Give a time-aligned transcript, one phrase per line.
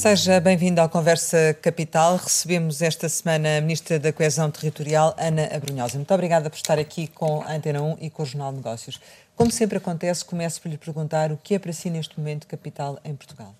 [0.00, 2.16] Seja bem-vindo ao Conversa Capital.
[2.16, 5.98] Recebemos esta semana a Ministra da Coesão Territorial, Ana Abrunhosa.
[5.98, 8.98] Muito obrigada por estar aqui com a Antena 1 e com o Jornal de Negócios.
[9.36, 12.98] Como sempre acontece, começo por lhe perguntar o que é para si neste momento capital
[13.04, 13.54] em Portugal?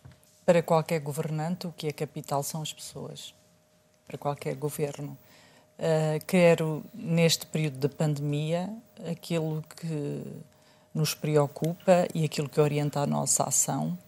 [0.47, 3.35] Para qualquer governante, o que é capital são as pessoas.
[4.09, 5.19] Para qualquer governo.
[5.79, 8.71] Uh, quero, neste período de pandemia,
[9.07, 10.23] aquilo que
[10.95, 13.99] nos preocupa e aquilo que orienta a nossa ação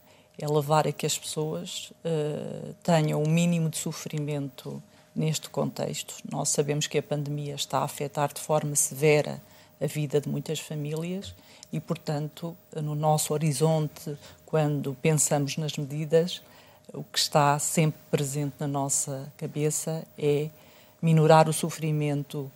[0.42, 4.82] é levar a que as pessoas uh, tenham o mínimo de sofrimento
[5.14, 6.16] neste contexto.
[6.28, 9.40] Nós sabemos que a pandemia está a afetar de forma severa
[9.80, 11.32] a vida de muitas famílias
[11.72, 16.42] e, portanto, no nosso horizonte, quando pensamos nas medidas,
[16.92, 20.50] o que está sempre presente na nossa cabeça é
[21.00, 22.50] minorar o sofrimento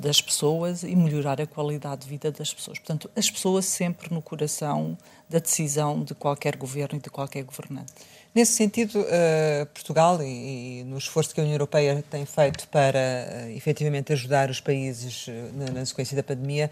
[0.00, 2.78] das pessoas e melhorar a qualidade de vida das pessoas.
[2.78, 7.92] Portanto, as pessoas sempre no coração da decisão de qualquer governo e de qualquer governante.
[8.34, 12.98] Nesse sentido, uh, Portugal, e, e, no esforço que a União Europeia tem feito para
[12.98, 16.70] uh, efetivamente ajudar os países uh, na, na, sequência da pandemia,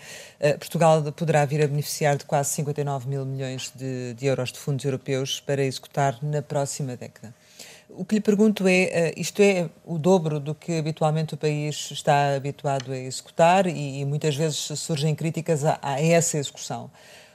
[0.59, 4.83] Portugal poderá vir a beneficiar de quase 59 mil milhões de, de euros de fundos
[4.87, 7.35] europeus para executar na próxima década.
[7.97, 12.35] O que lhe pergunto é, isto é o dobro do que habitualmente o país está
[12.35, 16.91] habituado a executar e, e muitas vezes surgem críticas a, a essa execução.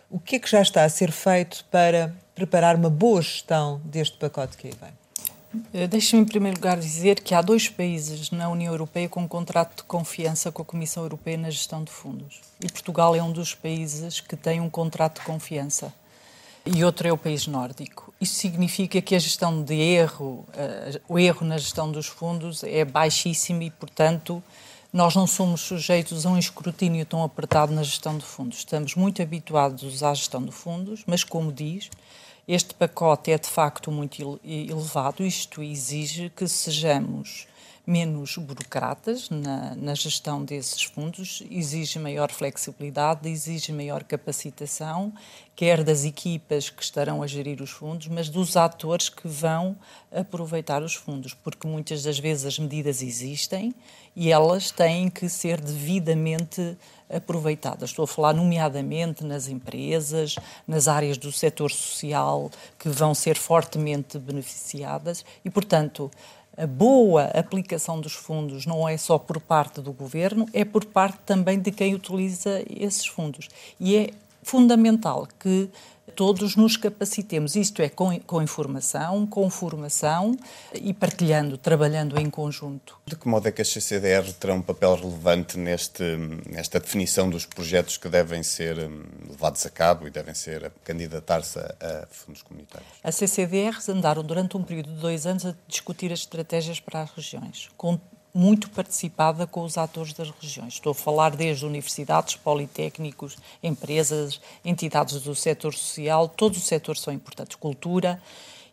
[0.09, 4.17] O que é que já está a ser feito para preparar uma boa gestão deste
[4.17, 5.05] pacote que aí vem?
[5.73, 9.27] Eh, deixe-me, em primeiro lugar, dizer que há dois países na União Europeia com um
[9.27, 12.41] contrato de confiança com a Comissão Europeia na gestão de fundos.
[12.61, 15.93] E Portugal é um dos países que tem um contrato de confiança.
[16.65, 18.11] E outro é o país nórdico.
[18.19, 22.83] Isso significa que a gestão de erro, uh, o erro na gestão dos fundos é
[22.83, 24.43] baixíssimo e, portanto,
[24.91, 28.59] nós não somos sujeitos a um escrutínio tão apertado na gestão de fundos.
[28.59, 31.91] Estamos muito habituados à gestão de fundos, mas, como diz,
[32.47, 35.23] este pacote é de facto muito elevado.
[35.23, 37.45] Isto exige que sejamos
[37.85, 45.13] menos burocratas na, na, gestão desses fundos, exige maior flexibilidade, exige maior capacitação,
[45.55, 49.77] quer das equipas que estarão a gerir os fundos, mas dos atores que vão
[50.11, 53.73] aproveitar os fundos, porque muitas das vezes as medidas existem
[54.15, 56.77] e elas têm que ser devidamente
[57.09, 57.91] aproveitadas.
[57.91, 60.35] Estou a falar nomeadamente nas empresas,
[60.67, 66.09] nas áreas do setor social que vão ser fortemente beneficiadas e, portanto,
[66.57, 71.19] a boa aplicação dos fundos não é só por parte do governo, é por parte
[71.25, 73.49] também de quem utiliza esses fundos.
[73.79, 74.09] E é
[74.41, 75.69] fundamental que
[76.13, 80.37] todos nos capacitemos, isto é, com, com, informação, com formação
[80.73, 82.99] e partilhando, trabalhando em conjunto.
[83.05, 86.03] De que modo é que as CCDR terão um papel relevante neste,
[86.49, 91.59] nesta definição dos projetos que devem ser hum, levados a cabo e devem ser candidatar-se
[91.59, 92.89] a, a, fundos comunitários?
[93.03, 97.11] As CCDRs andaram durante um período de dois anos a discutir as estratégias para as
[97.11, 97.99] regiões, com
[98.35, 100.73] muito participada com os atores das regiões.
[100.73, 107.13] Estou a falar desde universidades, politécnicos, empresas, entidades do setor social, todos os setores são
[107.13, 108.21] importantes, cultura.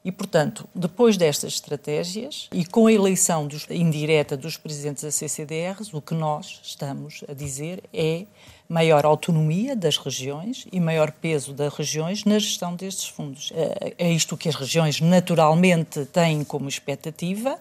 [0.04, 5.94] E, portanto, depois destas estratégias e com a eleição dos, indireta dos presidentes da CCDRs,
[5.94, 8.26] o que nós estamos a dizer é
[8.72, 13.52] maior autonomia das regiões e maior peso das regiões na gestão destes fundos.
[13.54, 17.58] É, é isto que as regiões naturalmente têm como expectativa,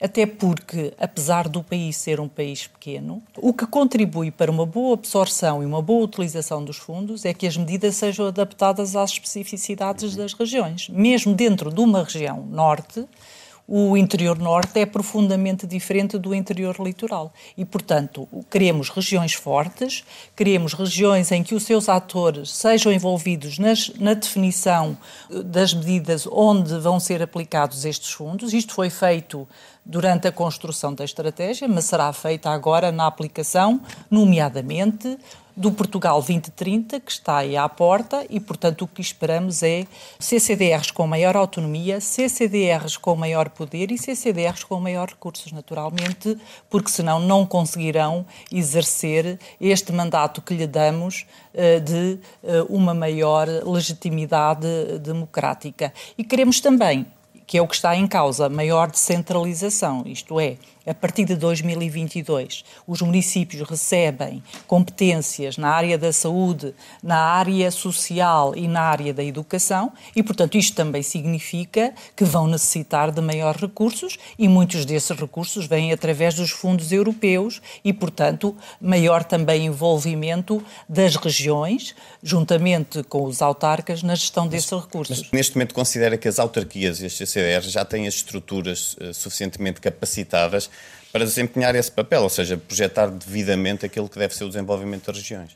[0.00, 4.94] até porque, apesar do país ser um país pequeno, o que contribui para uma boa
[4.94, 10.14] absorção e uma boa utilização dos fundos é que as medidas sejam adaptadas às especificidades
[10.14, 10.88] das regiões.
[10.88, 13.04] Mesmo dentro de uma região norte,
[13.66, 17.32] o interior norte é profundamente diferente do interior litoral.
[17.56, 20.04] E, portanto, queremos regiões fortes,
[20.36, 24.96] queremos regiões em que os seus atores sejam envolvidos nas, na definição
[25.30, 28.52] eh, das medidas onde vão ser aplicados estes fundos.
[28.52, 29.48] Isto foi feito
[29.84, 33.80] durante a construção da estratégia, mas será feita agora na aplicação,
[34.10, 35.18] nomeadamente
[35.56, 39.86] do Portugal 2030, que está aí à porta, e, portanto, o que esperamos é
[40.18, 46.38] CCDRs com maior autonomia, CCDRs com maior poder e CCDRs com maior recursos, naturalmente,
[46.70, 53.46] porque senão não conseguirão exercer este mandato que lhe damos eh, de eh, uma maior
[53.46, 54.66] legitimidade
[55.00, 55.92] democrática.
[56.16, 57.06] E queremos também
[57.46, 60.56] que é o que está em causa, maior descentralização, isto é,
[60.86, 68.54] a partir de 2022, os municípios recebem competências na área da saúde, na área social
[68.56, 73.60] e na área da educação, e, portanto, isto também significa que vão necessitar de maiores
[73.60, 80.64] recursos e muitos desses recursos vêm através dos fundos europeus e, portanto, maior também envolvimento
[80.88, 85.20] das regiões, juntamente com os autarcas, na gestão desses recursos.
[85.20, 89.14] Mas, neste momento, considera que as autarquias e as CCDRs já têm as estruturas uh,
[89.14, 90.70] suficientemente capacitadas
[91.12, 95.18] para desempenhar esse papel, ou seja, projetar devidamente aquilo que deve ser o desenvolvimento das
[95.18, 95.54] regiões.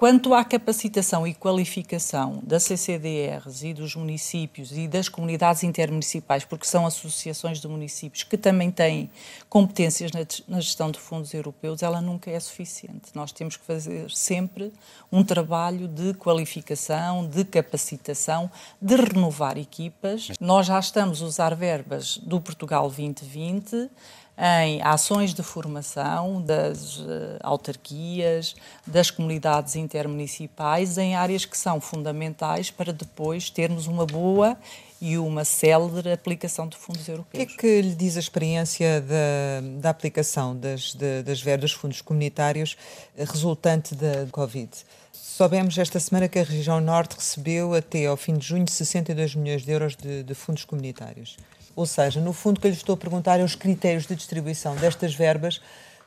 [0.00, 6.66] Quanto à capacitação e qualificação da CCDRs e dos municípios e das comunidades intermunicipais, porque
[6.66, 9.10] são associações de municípios que também têm
[9.46, 10.10] competências
[10.48, 13.10] na gestão de fundos europeus, ela nunca é suficiente.
[13.14, 14.72] Nós temos que fazer sempre
[15.12, 18.50] um trabalho de qualificação, de capacitação,
[18.80, 20.28] de renovar equipas.
[20.40, 23.90] Nós já estamos a usar verbas do Portugal 2020
[24.40, 27.04] em ações de formação das uh,
[27.42, 28.56] autarquias,
[28.86, 34.56] das comunidades intermunicipais, em áreas que são fundamentais para depois termos uma boa
[34.98, 37.44] e uma célere aplicação de fundos europeus.
[37.44, 41.72] O que é que lhe diz a experiência da, da aplicação das, de, das verbas
[41.72, 42.76] dos fundos comunitários
[43.16, 44.70] eh, resultante da Covid?
[45.12, 49.64] Soubemos esta semana que a região Norte recebeu até ao fim de junho 62 milhões
[49.64, 51.36] de euros de, de fundos comunitários.
[51.74, 54.14] Ou seja, no fundo, o que eu lhe estou a perguntar é os critérios de
[54.14, 55.60] distribuição destas verbas,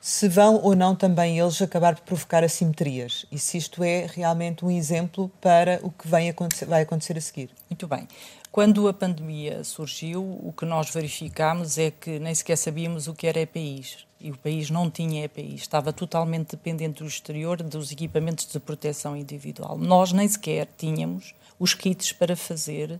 [0.06, 4.66] se vão ou não também eles acabar por provocar assimetrias e se isto é realmente
[4.66, 7.50] um exemplo para o que vem acontecer, vai acontecer a seguir.
[7.70, 8.06] Muito bem.
[8.52, 13.28] Quando a pandemia surgiu, o que nós verificámos é que nem sequer sabíamos o que
[13.28, 14.06] era EPIs.
[14.20, 19.16] E o país não tinha EPIs, estava totalmente dependente do exterior dos equipamentos de proteção
[19.16, 19.78] individual.
[19.78, 23.00] Nós nem sequer tínhamos os kits para fazer uh,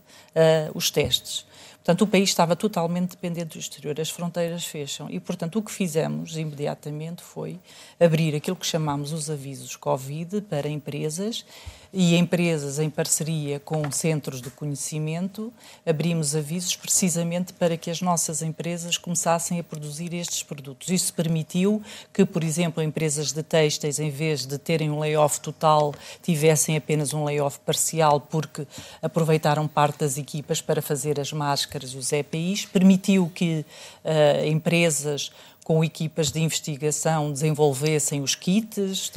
[0.74, 1.46] os testes.
[1.84, 5.10] Portanto, o país estava totalmente dependente do exterior, as fronteiras fecham.
[5.10, 7.60] E, portanto, o que fizemos imediatamente foi
[8.00, 11.46] abrir aquilo que chamamos os avisos Covid para empresas
[11.94, 15.54] e empresas em parceria com centros de conhecimento,
[15.86, 20.90] abrimos avisos precisamente para que as nossas empresas começassem a produzir estes produtos.
[20.90, 25.94] Isso permitiu que, por exemplo, empresas de têxteis, em vez de terem um layoff total,
[26.24, 28.66] tivessem apenas um layoff parcial, porque
[29.00, 33.64] aproveitaram parte das equipas para fazer as máscaras e os EPIs, permitiu que
[34.04, 35.32] uh, empresas
[35.64, 39.12] com equipas de investigação desenvolvessem os kits,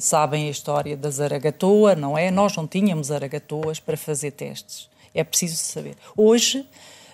[0.00, 2.30] sabem a história da zaragatoa, não é?
[2.30, 4.88] Nós não tínhamos zaragatoas para fazer testes.
[5.14, 5.96] É preciso saber.
[6.16, 6.66] Hoje,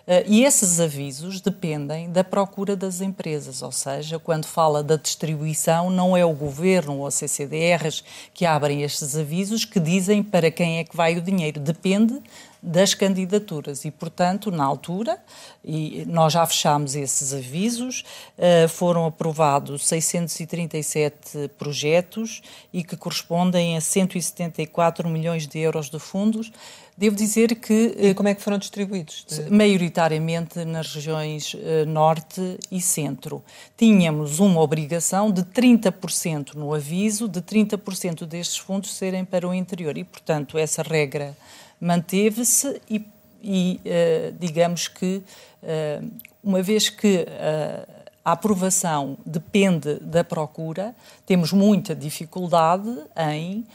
[0.09, 5.91] Uh, e esses avisos dependem da procura das empresas, ou seja, quando fala da distribuição,
[5.91, 8.03] não é o governo ou a CCDRs
[8.33, 11.61] que abrem estes avisos que dizem para quem é que vai o dinheiro.
[11.61, 12.23] Depende
[12.63, 15.19] das candidaturas e, portanto, na altura,
[15.65, 18.05] e nós já fechámos esses avisos,
[18.37, 26.51] uh, foram aprovados 637 projetos e que correspondem a 174 milhões de euros de fundos.
[26.99, 27.95] Devo dizer que.
[27.97, 29.25] E como é que foram distribuídos?
[29.29, 29.49] De...
[29.49, 33.41] Maioritariamente nas regiões uh, norte e centro.
[33.77, 39.97] Tínhamos uma obrigação de 30% no aviso, de 30% destes fundos serem para o interior.
[39.97, 41.37] E, portanto, essa regra
[41.81, 43.05] manteve-se e,
[43.43, 45.23] e uh, digamos que,
[45.63, 46.11] uh,
[46.43, 47.27] uma vez que
[48.25, 50.95] a aprovação depende da procura,
[51.27, 53.67] temos muita dificuldade em,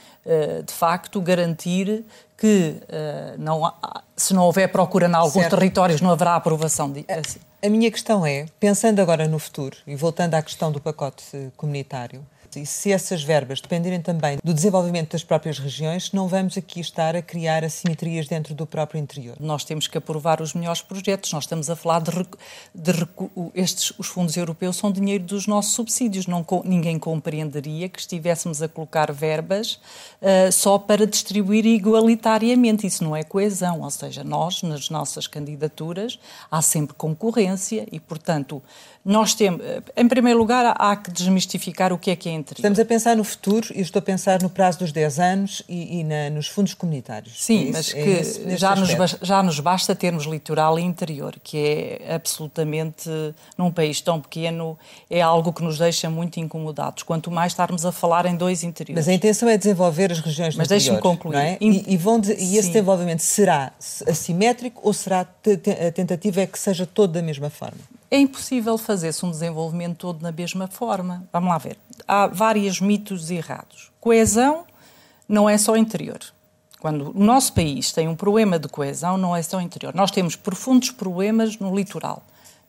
[0.65, 2.05] de facto, garantir
[2.43, 5.55] que uh, não há, se não houver procura em alguns certo.
[5.55, 6.91] territórios não haverá aprovação.
[6.91, 7.39] De, assim.
[7.61, 11.23] a, a minha questão é, pensando agora no futuro e voltando à questão do pacote
[11.55, 12.21] comunitário,
[12.55, 17.15] e se essas verbas dependerem também do desenvolvimento das próprias regiões, não vamos aqui estar
[17.15, 19.37] a criar assimetrias dentro do próprio interior.
[19.39, 21.31] Nós temos que aprovar os melhores projetos.
[21.31, 22.11] Nós estamos a falar de,
[22.73, 23.07] de
[23.53, 26.27] estes os fundos europeus são dinheiro dos nossos subsídios.
[26.27, 29.79] Não, ninguém compreenderia que estivéssemos a colocar verbas
[30.21, 32.87] uh, só para distribuir igualitariamente.
[32.87, 33.81] Isso não é coesão.
[33.81, 36.19] Ou seja, nós nas nossas candidaturas
[36.49, 38.61] há sempre concorrência e, portanto,
[39.05, 39.61] nós temos,
[39.97, 42.59] em primeiro lugar, há que desmistificar o que é que é interior.
[42.59, 45.99] Estamos a pensar no futuro e estou a pensar no prazo dos 10 anos e,
[45.99, 47.43] e na, nos fundos comunitários.
[47.43, 48.89] Sim, é mas que é já, nos,
[49.21, 53.09] já nos basta termos litoral e interior, que é absolutamente,
[53.57, 54.77] num país tão pequeno,
[55.09, 59.05] é algo que nos deixa muito incomodados, quanto mais estarmos a falar em dois interiores.
[59.05, 61.35] Mas a intenção é desenvolver as regiões Mas deixe-me concluir.
[61.35, 61.57] É?
[61.59, 63.73] E, e, vão de, e esse desenvolvimento será
[64.07, 67.92] assimétrico ou será a tentativa é que seja todo da mesma forma?
[68.09, 71.27] É impossível fazer-se um desenvolvimento todo na mesma forma.
[71.31, 71.77] Vamos lá ver.
[72.07, 73.91] Há vários mitos errados.
[73.99, 74.65] Coesão
[75.27, 76.19] não é só interior.
[76.79, 79.95] Quando o nosso país tem um problema de coesão, não é só interior.
[79.95, 82.23] Nós temos profundos problemas no litoral.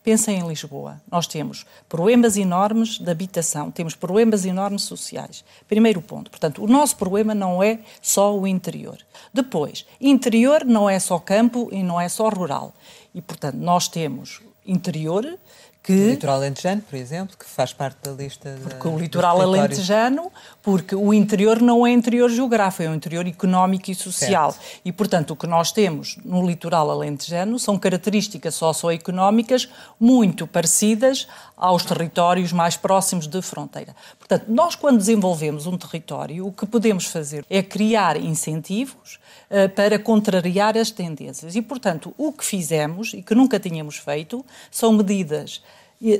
[0.05, 1.01] Pensem em Lisboa.
[1.11, 5.43] Nós temos problemas enormes de habitação, temos problemas enormes sociais.
[5.67, 6.31] Primeiro ponto.
[6.31, 8.99] Portanto, o nosso problema não é só o interior.
[9.33, 12.73] Depois, interior não é só campo e não é só rural.
[13.13, 15.37] E, portanto, nós temos interior,
[15.85, 15.93] que...
[15.93, 18.57] O litoral alentejano, por exemplo, que faz parte da lista...
[18.63, 20.31] Porque o litoral alentejano,
[20.63, 24.51] porque o interior não é interior geográfico, é um interior económico e social.
[24.51, 24.81] Certo.
[24.83, 31.85] E, portanto, o que nós temos no litoral alentejano são características socioeconómicas muito parecidas aos
[31.85, 33.95] territórios mais próximos de fronteira.
[34.17, 39.19] Portanto, nós quando desenvolvemos um território, o que podemos fazer é criar incentivos
[39.51, 41.55] uh, para contrariar as tendências.
[41.55, 45.61] E, portanto, o que fizemos e que nunca tínhamos feito são medidas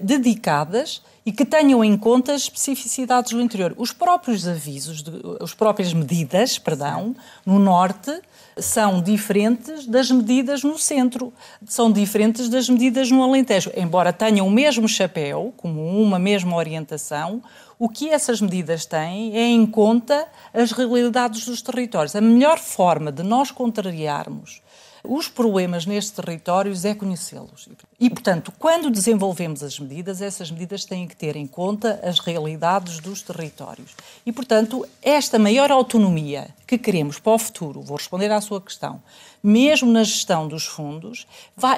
[0.01, 3.73] dedicadas e que tenham em conta as especificidades do interior.
[3.77, 5.03] Os próprios avisos,
[5.41, 7.15] as próprias medidas, perdão,
[7.45, 8.11] no norte
[8.57, 11.33] são diferentes das medidas no centro,
[11.65, 13.71] são diferentes das medidas no Alentejo.
[13.75, 17.41] Embora tenham o mesmo chapéu, como uma mesma orientação,
[17.77, 22.15] o que essas medidas têm é em conta as realidades dos territórios.
[22.15, 24.61] A melhor forma de nós contrariarmos
[25.07, 27.67] os problemas nestes territórios é conhecê-los.
[27.99, 32.99] E, portanto, quando desenvolvemos as medidas, essas medidas têm que ter em conta as realidades
[32.99, 33.95] dos territórios.
[34.25, 39.01] E, portanto, esta maior autonomia que queremos para o futuro, vou responder à sua questão,
[39.41, 41.27] mesmo na gestão dos fundos,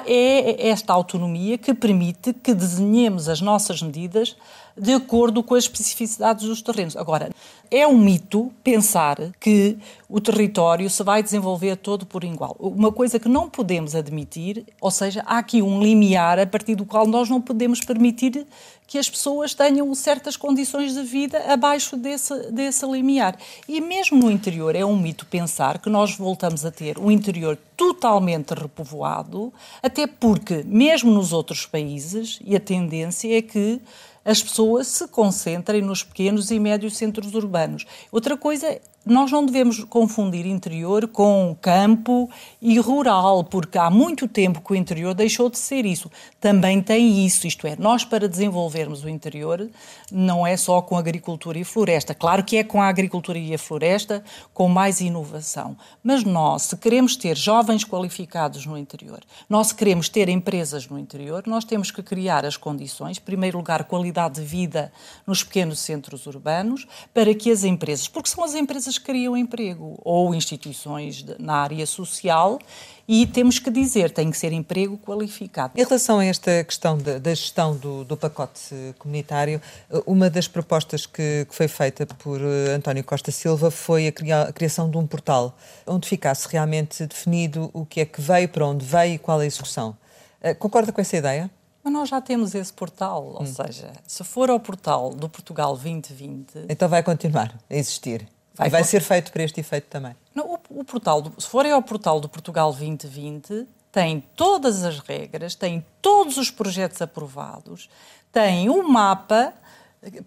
[0.06, 4.34] é esta autonomia que permite que desenhemos as nossas medidas
[4.78, 6.96] de acordo com as especificidades dos terrenos.
[6.96, 7.30] Agora,
[7.70, 9.76] é um mito pensar que
[10.08, 12.56] o território se vai desenvolver todo por igual.
[12.58, 16.86] Uma coisa que não podemos admitir, ou seja, há aqui um limiar a partir do
[16.86, 18.46] qual nós não podemos permitir
[18.86, 23.36] que as pessoas tenham certas condições de vida abaixo desse, desse limiar.
[23.68, 27.58] E mesmo no interior é um mito pensar que nós voltamos a ter um interior
[27.76, 33.78] totalmente repovoado, até porque, mesmo nos outros países, e a tendência é que
[34.24, 37.86] as pessoas se concentrem nos pequenos e médios centros urbanos.
[38.10, 42.28] Outra coisa nós não devemos confundir interior com campo
[42.60, 46.10] e rural, porque há muito tempo que o interior deixou de ser isso.
[46.40, 49.68] Também tem isso, isto é, nós para desenvolvermos o interior
[50.12, 52.14] não é só com agricultura e floresta.
[52.14, 55.76] Claro que é com a agricultura e a floresta com mais inovação.
[56.02, 60.98] Mas nós, se queremos ter jovens qualificados no interior, nós se queremos ter empresas no
[60.98, 64.92] interior, nós temos que criar as condições, em primeiro lugar, qualidade de vida
[65.26, 70.34] nos pequenos centros urbanos, para que as empresas, porque são as empresas criam emprego, ou
[70.34, 72.60] instituições de, na área social,
[73.08, 75.72] e temos que dizer, tem que ser emprego qualificado.
[75.74, 79.62] Em relação a esta questão da, da gestão do, do, pacote comunitário,
[80.06, 84.42] uma das propostas que, que, foi feita por eh, António Costa Silva foi a, cria,
[84.42, 88.66] a criação de um portal onde ficasse realmente definido o que é que veio, para
[88.66, 89.96] onde veio e qual a execução.
[90.42, 91.50] Eh, concorda com essa ideia?
[91.82, 93.46] Mas nós já temos esse portal, ou hum.
[93.46, 96.66] seja, se for ao portal do Portugal 2020.
[96.68, 98.28] Então vai continuar a existir.
[98.58, 100.16] Vai, vai ser feito para este efeito também.
[100.34, 104.98] Não, o, o, portal, do, se forem ao portal do Portugal 2020, tem todas as
[104.98, 107.88] regras, tem todos os projetos aprovados,
[108.32, 109.54] tem um mapa,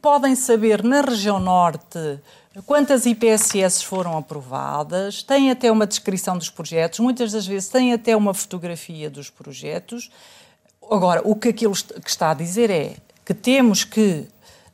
[0.02, 2.20] podem saber na região norte
[2.66, 8.16] quantas IPSS foram aprovadas, tem até uma descrição dos projetos, muitas das vezes tem até
[8.16, 10.10] uma fotografia dos projetos.
[10.90, 12.96] Agora, o que aquilo que está a dizer é
[13.26, 14.28] que temos que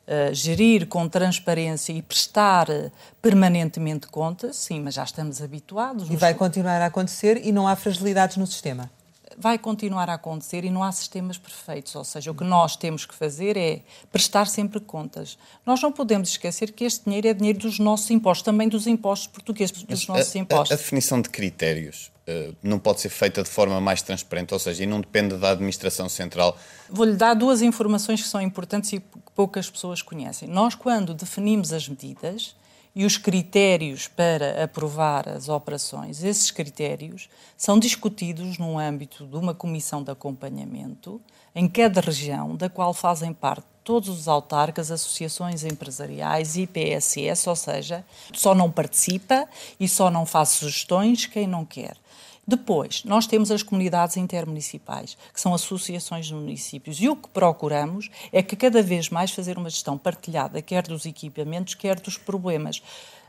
[0.08, 2.90] uh, gerir com transparência e prestar uh,
[3.22, 6.10] permanentemente contas, sim, mas já estamos habituados.
[6.10, 8.90] E vai continuar a acontecer e não há fragilidades no sistema?
[9.38, 11.94] vai continuar a acontecer e não há sistemas perfeitos.
[11.94, 15.38] Ou seja, o que nós temos que fazer é prestar sempre contas.
[15.64, 19.28] Nós não podemos esquecer que este dinheiro é dinheiro dos nossos impostos, também dos impostos
[19.28, 20.72] portugueses, dos Mas nossos a, impostos.
[20.72, 24.58] A, a, definição de critérios uh, não pode ser feita de forma mais transparente, ou
[24.58, 26.58] seja, e não depende da administração central.
[26.90, 29.02] Vou-lhe dar duas informações que são importantes e
[29.38, 30.48] poucas pessoas conhecem.
[30.48, 32.56] Nós, quando definimos as medidas,
[32.92, 39.54] e os critérios para aprovar as operações, esses critérios são discutidos no âmbito de uma
[39.54, 41.20] comissão de acompanhamento
[41.54, 47.54] em cada região, da qual fazem parte todos os autarcas, associações empresariais e PSS, ou
[47.54, 48.04] seja,
[48.34, 51.96] só não participa e só não faz sugestões quem não quer.
[52.48, 58.08] Depois, nós temos as comunidades intermunicipais, que são associações de municípios, e o que procuramos
[58.32, 62.82] é que cada vez mais fazer uma gestão partilhada, quer dos equipamentos, quer dos problemas.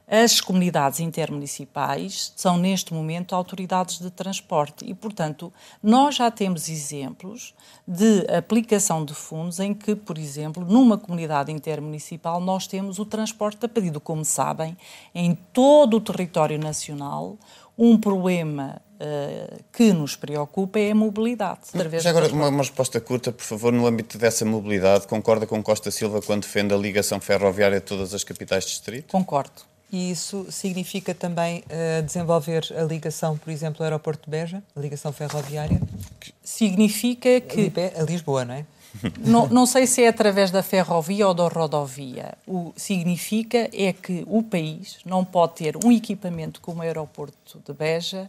[0.07, 5.51] As comunidades intermunicipais são, neste momento, autoridades de transporte e, portanto,
[5.83, 7.53] nós já temos exemplos
[7.85, 13.65] de aplicação de fundos em que, por exemplo, numa comunidade intermunicipal, nós temos o transporte
[13.65, 13.99] a pedido.
[13.99, 14.77] Como sabem,
[15.13, 17.37] em todo o território nacional,
[17.77, 21.61] um problema uh, que nos preocupa é a mobilidade.
[21.99, 25.89] Já agora, uma, uma, resposta curta, por favor, no âmbito dessa mobilidade, concorda com Costa
[25.89, 29.11] Silva quando defende a ligação ferroviária de todas as capitais de distrito?
[29.11, 29.69] Concordo.
[29.91, 34.79] E isso significa também uh, desenvolver a ligação, por exemplo, ao aeroporto de Beja, a
[34.79, 35.81] ligação ferroviária?
[36.43, 37.71] Significa que...
[37.97, 38.65] A Lisboa, não é?
[39.19, 42.33] Não, não, sei se é através da ferrovia ou da rodovia.
[42.47, 47.71] O significa é que o país não pode ter um equipamento como o aeroporto de
[47.71, 48.27] Beja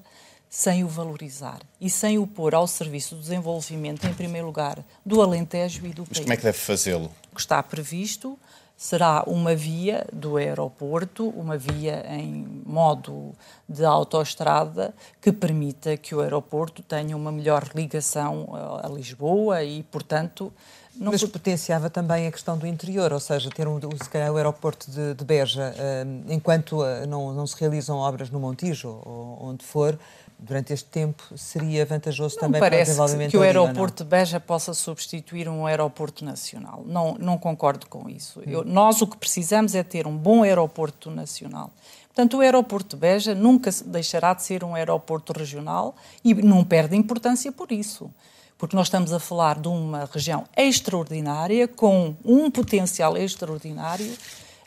[0.51, 5.23] sem o valorizar e sem o pôr ao serviço do desenvolvimento, em primeiro lugar, do
[5.23, 6.19] Alentejo e do Mas país.
[6.19, 7.11] Mas como é que deve fazê-lo?
[7.31, 8.37] O que está previsto
[8.77, 13.33] será uma via do aeroporto, uma via em modo
[13.69, 18.49] de autoestrada que permita que o aeroporto tenha uma melhor ligação
[18.83, 20.53] a Lisboa e, portanto,
[20.97, 24.37] não Mas potenciava também a questão do interior, ou seja, ter um, se calhar o
[24.37, 29.39] aeroporto de, de Beja, uh, enquanto uh, não, não se realizam obras no Montijo ou
[29.41, 29.99] onde for,
[30.43, 34.41] durante este tempo seria vantajoso não também para o desenvolvimento que o aeroporto de Beja
[34.41, 36.83] possa substituir um aeroporto nacional.
[36.87, 38.43] Não, não concordo com isso.
[38.47, 41.71] Eu, nós o que precisamos é ter um bom aeroporto nacional.
[42.09, 45.95] Portanto, o aeroporto de Beja nunca deixará de ser um aeroporto regional
[46.25, 48.11] e não perde importância por isso.
[48.59, 54.13] Porque nós estamos a falar de uma região extraordinária, com um potencial extraordinário,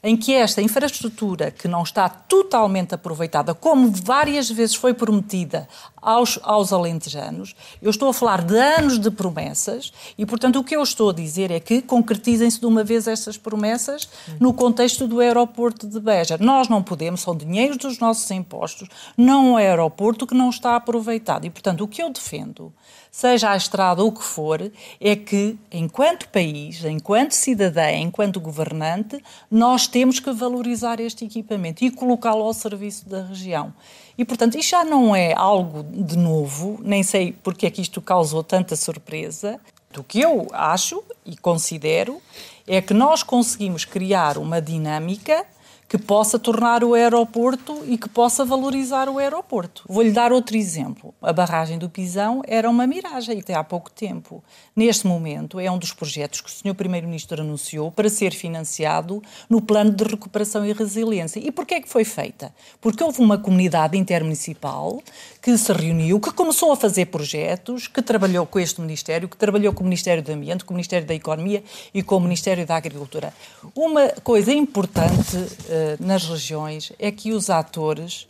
[0.04, 5.68] em que esta infraestrutura, que não está totalmente aproveitada, como várias vezes foi prometida
[6.02, 10.76] aos, aos alentejanos, eu estou a falar de anos de promessas e, portanto, o que
[10.76, 14.10] eu estou a dizer é que concretizem-se de uma vez estas promessas
[14.42, 16.38] no contexto do aeroporto de Beja.
[16.38, 21.46] Nós não podemos, são dinheiros dos nossos impostos, não um aeroporto que não está aproveitado.
[21.46, 22.74] E, portanto, o que eu defendo
[23.14, 29.24] seja a estrada ou o que for, é que, enquanto país, enquanto cidadã, enquanto governante,
[29.52, 33.72] nós temos que valorizar este equipamento e colocá-lo ao serviço da região.
[34.18, 38.02] E, portanto, isto já não é algo de novo, nem sei porque é que isto
[38.02, 39.60] causou tanta surpresa.
[39.96, 42.20] O que eu acho e considero
[42.66, 45.46] é que nós conseguimos criar uma dinâmica
[45.94, 49.84] que possa tornar o aeroporto e que possa valorizar o aeroporto.
[49.88, 51.14] Vou-lhe dar outro exemplo.
[51.22, 54.44] A barragem do Pisão era uma miragem até há pouco tempo.
[54.76, 56.74] Neste momento, é um dos projetos que o Sr.
[56.74, 61.40] Primeiro-Ministro anunciou para ser financiado no Plano de Recuperação e Resiliência.
[61.40, 62.52] E porquê é que foi feita?
[62.82, 65.00] Porque houve uma comunidade intermunicipal
[65.44, 69.72] que se reuniu, que começou a fazer projetos, que trabalhou com este Ministério, que trabalhou
[69.74, 71.64] com o Ministério do Ambiente, com o Ministério da Economia
[71.94, 73.32] e com o Ministério da Agricultura.
[73.76, 78.28] Uma coisa importante uh, nas regiões é que os atores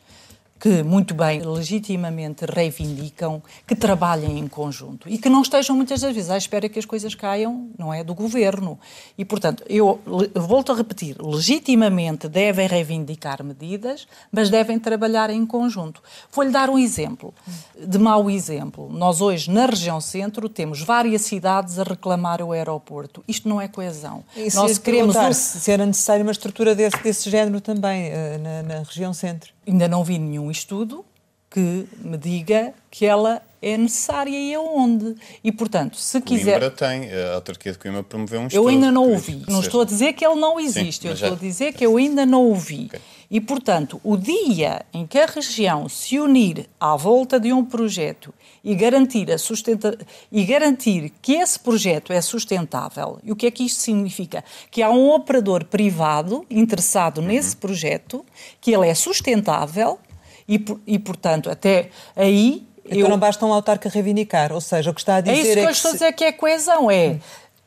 [0.60, 6.16] que muito bem, legitimamente reivindicam que trabalhem em conjunto e que não estejam muitas das
[6.16, 8.80] vezes à espera que as coisas caiam, não é, do governo.
[9.18, 10.00] E, portanto, eu
[10.34, 16.02] volto a repetir, legitimamente devem reivindicar medidas, mas devem trabalhar em conjunto.
[16.32, 17.34] Vou-lhe dar um exemplo,
[17.78, 18.90] de mau exemplo.
[18.90, 23.22] Nós hoje, na região centro, temos várias cidades a reclamar o aeroporto.
[23.28, 24.24] Isto não é coesão.
[24.34, 25.18] E Nós queremos...
[25.36, 29.88] Se era necessária uma estrutura desse, desse género também, eh, na, na região centro ainda
[29.88, 31.06] não vi nenhum estudo
[31.54, 35.16] que me diga que ela é necessária e aonde.
[35.44, 36.60] E, portanto, se quiser...
[36.60, 38.64] Coimbra tem, a autarquia de Coimbra promoveu um estudo.
[38.64, 39.44] Eu ainda não ouvi.
[39.48, 41.28] Não estou a dizer que ele não existe, Sim, eu já...
[41.28, 42.86] estou a dizer que eu ainda não ouvi.
[42.88, 43.00] Okay.
[43.30, 48.34] E, portanto, o dia em que a região se unir à volta de um projeto
[48.64, 49.98] e garantir, a sustenta...
[50.32, 54.44] e garantir que esse projeto é sustentável, e o que é que isto significa?
[54.72, 57.28] Que há um operador privado interessado uhum.
[57.28, 58.26] nesse projeto,
[58.60, 60.00] que ele é sustentável
[60.48, 63.10] e, e portanto, até aí então eu...
[63.10, 65.60] não basta um autarca reivindicar, ou seja, o que está a dizer é isso que
[65.60, 67.18] é eu estou a dizer que é coesão, é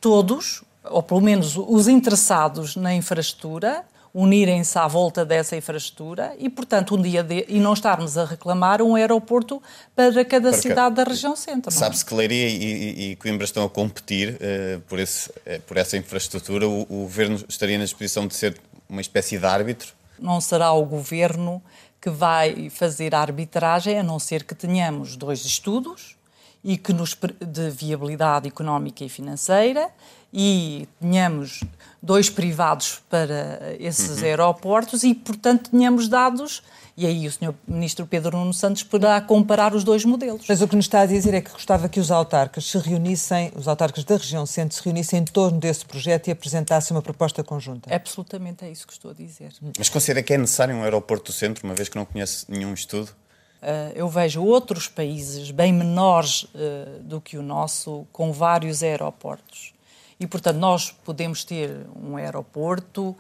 [0.01, 3.85] todos, ou pelo menos os interessados na infraestrutura,
[4.17, 7.45] unirem-se à volta dessa infraestrutura e, portanto, um dia de...
[7.49, 9.63] e não estarmos a reclamar um aeroporto
[9.95, 11.71] para cada para cidade da região centro.
[11.71, 11.77] É?
[11.77, 15.77] Sabe-se que Leiria e, e, e, Coimbra estão a competir uh, por, esse, uh, por
[15.77, 16.67] essa infraestrutura.
[16.67, 18.59] O, o governo estaria na disposição de ser
[18.89, 19.93] uma espécie de árbitro?
[20.19, 21.63] Não será o governo
[22.01, 26.17] que vai fazer a arbitragem, a não ser que tenhamos dois estudos
[26.63, 29.91] e que nos de viabilidade económica e financeira
[30.33, 31.63] e tenhamos
[32.03, 34.27] dois privados para esses uhum.
[34.27, 36.63] aeroportos e, portanto, tenhamos dados
[36.97, 37.55] e aí o Sr.
[37.69, 40.47] Ministro Pedro Nuno Santos poderá comparar os dois modelos.
[40.49, 43.53] Mas o que nos está a dizer é que gostava que os autarcas se reunissem,
[43.55, 47.45] os autarcas da região centro se reunissem em torno desse projeto e apresentassem uma proposta
[47.45, 47.95] conjunta.
[47.95, 49.53] Absolutamente é isso que estou a dizer.
[49.77, 52.73] Mas considera que é necessário um aeroporto do centro, uma vez que não conhece nenhum
[52.73, 53.11] estudo?
[53.63, 59.75] Uh, eu vejo outros países bem menores uh, do que o nosso, com vários aeroportos.
[60.19, 63.15] E, portanto, nós podemos ter um aeroporto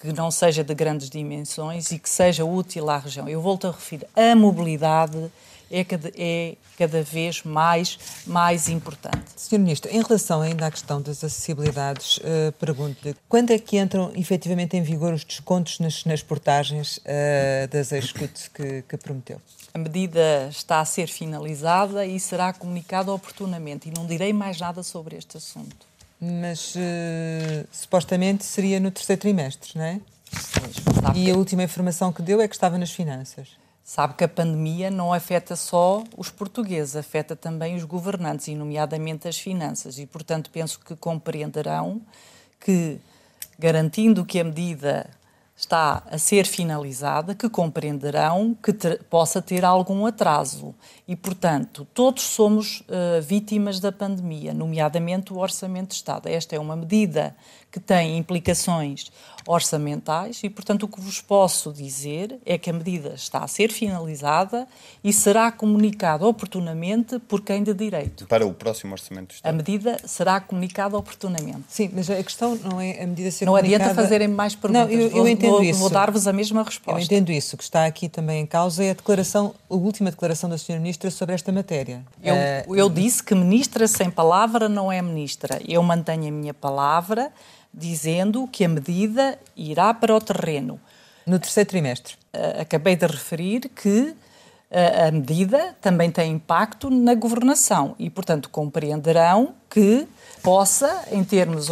[0.00, 3.28] que não seja de grandes dimensões e que seja útil à região.
[3.28, 5.30] Eu volto a referir, a mobilidade
[5.70, 9.24] é cada, é cada vez mais, mais importante.
[9.36, 9.58] Sr.
[9.58, 14.76] Ministro, em relação ainda à questão das acessibilidades, uh, pergunto-lhe quando é que entram efetivamente
[14.76, 19.40] em vigor os descontos nas, nas portagens uh, das Execute que, que prometeu?
[19.72, 23.88] A medida está a ser finalizada e será comunicada oportunamente.
[23.88, 25.93] E não direi mais nada sobre este assunto.
[26.20, 30.00] Mas uh, supostamente seria no terceiro trimestre, não é?
[31.14, 33.48] e a última informação que deu é que estava nas finanças.
[33.84, 39.28] Sabe que a pandemia não afeta só os portugueses, afeta também os governantes, e nomeadamente
[39.28, 39.98] as finanças.
[39.98, 42.00] E, portanto, penso que compreenderão
[42.58, 42.98] que,
[43.58, 45.10] garantindo que a medida
[45.56, 50.74] está a ser finalizada, que compreenderão que ter, possa ter algum atraso.
[51.06, 56.28] E, portanto, todos somos uh, vítimas da pandemia, nomeadamente o Orçamento de Estado.
[56.28, 57.36] Esta é uma medida
[57.70, 59.12] que tem implicações
[59.46, 63.70] orçamentais e, portanto, o que vos posso dizer é que a medida está a ser
[63.70, 64.66] finalizada
[65.02, 68.26] e será comunicada oportunamente por quem de direito.
[68.26, 69.52] Para o próximo Orçamento do Estado.
[69.52, 71.64] A medida será comunicada oportunamente.
[71.68, 73.84] Sim, mas a questão não é a medida ser não comunicada...
[73.84, 74.88] Não adianta fazerem mais perguntas.
[74.88, 75.80] Não, eu, eu entendo vou, isso.
[75.80, 77.00] Vou dar-vos a mesma resposta.
[77.00, 77.54] Eu entendo isso.
[77.54, 80.78] O que está aqui também em causa é a declaração, a última declaração da Sra.
[80.78, 82.02] Ministra sobre esta matéria.
[82.22, 85.60] Eu, uh, eu disse que ministra sem palavra não é ministra.
[85.66, 87.32] Eu mantenho a minha palavra
[87.76, 90.80] dizendo que a medida irá para o terreno.
[91.26, 92.14] No terceiro trimestre.
[92.60, 94.14] Acabei de referir que
[95.06, 100.06] a medida também tem impacto na governação e, portanto, compreenderão que
[100.42, 101.68] possa, em termos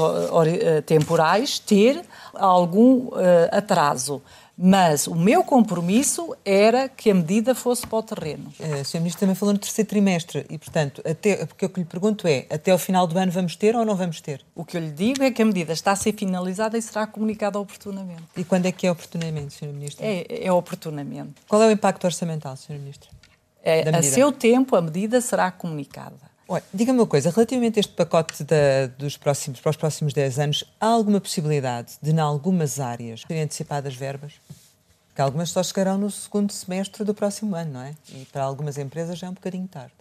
[0.87, 3.11] temporais, ter algum
[3.51, 4.23] atraso.
[4.57, 8.53] Mas o meu compromisso era que a medida fosse para o terreno.
[8.61, 9.01] A Sra.
[9.01, 12.47] Ministra também falou no terceiro trimestre e, portanto, até, porque o que lhe pergunto é,
[12.51, 14.45] até o final do ano vamos ter ou não vamos ter?
[14.55, 17.07] O que eu lhe digo é que a medida está a ser finalizada e será
[17.07, 18.23] comunicada oportunamente.
[18.37, 19.69] E quando é que é oportunamente, Sra.
[19.69, 20.07] Ministra?
[20.07, 21.35] É, é oportunamente.
[21.49, 22.77] Qual é o impacto orçamental, Sra.
[22.77, 23.11] Ministra?
[23.65, 26.32] É, a seu tempo, a medida será comunicada.
[26.73, 30.65] Diga-me uma coisa, relativamente a este pacote da, dos próximos, para os próximos 10 anos,
[30.81, 34.35] há alguma possibilidade de, em algumas áreas, serem antecipadas verbas?
[35.09, 37.95] Porque algumas só chegarão no segundo semestre do próximo ano, não é?
[38.09, 39.93] E para algumas empresas já é um bocadinho tarde.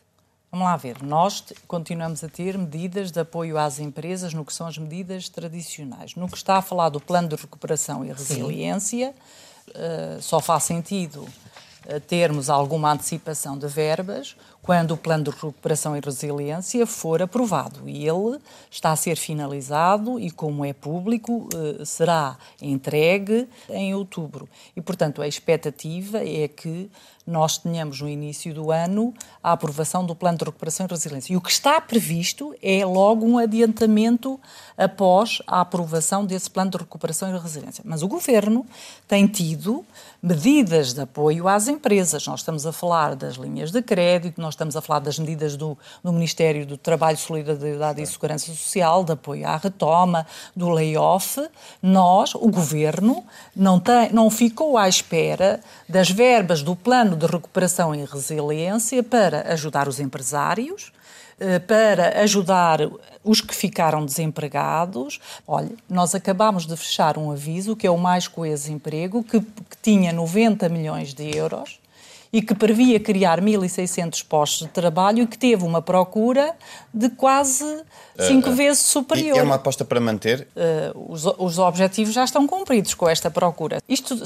[0.52, 1.02] Vamos lá ver.
[1.02, 6.16] Nós continuamos a ter medidas de apoio às empresas no que são as medidas tradicionais.
[6.16, 9.14] No que está a falar do plano de recuperação e resiliência,
[9.70, 11.26] uh, só faz sentido
[12.08, 17.88] termos alguma antecipação de verbas quando o plano de recuperação e resiliência for aprovado.
[17.90, 18.40] E ele
[18.70, 24.48] está a ser finalizado e, como é público, eh, será entregue em outubro.
[24.76, 26.90] E, portanto, a expectativa é que
[27.32, 31.34] nós tenhamos no início do ano a aprovação do Plano de Recuperação e Resiliência.
[31.34, 34.40] E o que está previsto é logo um adiantamento
[34.78, 37.84] após a aprovação desse Plano de Recuperação e Resiliência.
[37.86, 38.66] Mas o Governo
[39.08, 39.86] tem tido
[40.22, 42.28] medidas de apoio às empresas.
[42.28, 45.78] Nós estamos a falar das linhas de crédito, nós estamos a falar das medidas do,
[46.04, 51.40] do Ministério do Trabalho, Solidariedade e Segurança Social, de apoio à retoma, do layoff.
[51.82, 53.24] Nós, o Governo,
[53.56, 59.54] não, tem, não ficou à espera das verbas do Plano de Recuperação e Resiliência para
[59.54, 60.92] ajudar os empresários,
[61.40, 62.80] eh, para ajudar
[63.24, 65.20] os que ficaram desempregados.
[65.48, 69.78] Olha, nós acabamos de fechar um aviso, que é o Mais Coeso Emprego, que, que
[69.82, 71.81] tinha 90 milhões de euros
[72.34, 76.56] e que previa criar 1.600 postos de trabalho e que teve uma procura
[76.94, 77.66] de quase
[78.20, 79.36] cinco uh, vezes superior.
[79.36, 80.48] E é uma aposta para manter?
[80.56, 83.80] Uh, os, os, objetivos já estão cumpridos com esta procura.
[83.88, 84.18] Isto, uh,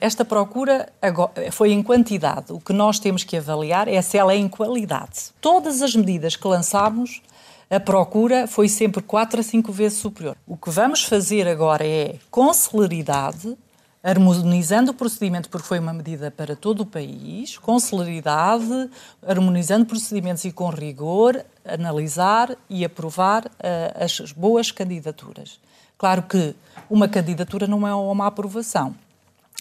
[0.00, 2.52] esta procura agora, foi em quantidade.
[2.52, 5.30] O que nós temos que avaliar é se ela é em qualidade.
[5.40, 7.20] Todas as medidas que lançámos
[7.70, 10.36] a procura foi sempre quatro a cinco vezes superior.
[10.46, 13.56] O que vamos fazer agora é, com celeridade,
[14.02, 18.90] harmonizando o procedimento, porque foi uma medida para todo o país, com celeridade,
[19.26, 25.60] harmonizando procedimentos e com rigor, analisar e aprovar uh, as boas candidaturas.
[25.98, 26.54] Claro que
[26.88, 28.94] uma candidatura não é uma aprovação.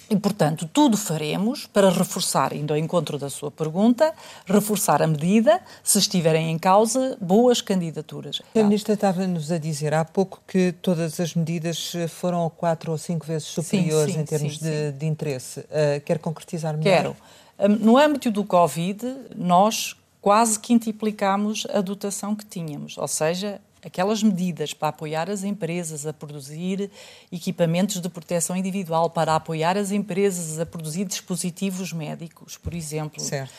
[0.10, 4.14] E, portanto, tudo faremos para reforçar, indo ao encontro da sua pergunta,
[4.46, 8.42] reforçar a medida se estiverem em causa boas candidaturas.
[8.56, 13.26] A Ministra estava-nos a dizer há pouco que todas as medidas foram quatro ou cinco
[13.26, 15.60] vezes superiores sim, sim, em termos sim, de, de, interesse.
[15.60, 17.16] Uh, quer concretizar melhor?
[17.58, 17.78] Quero.
[17.80, 24.74] No âmbito do Covid, nós quase quintuplicámos a dotação que tínhamos, ou seja, aquelas medidas
[24.74, 26.90] para apoiar as empresas a produzir
[27.32, 33.20] equipamentos de proteção individual, para apoiar as empresas a produzir dispositivos médicos, por exemplo.
[33.20, 33.54] Certo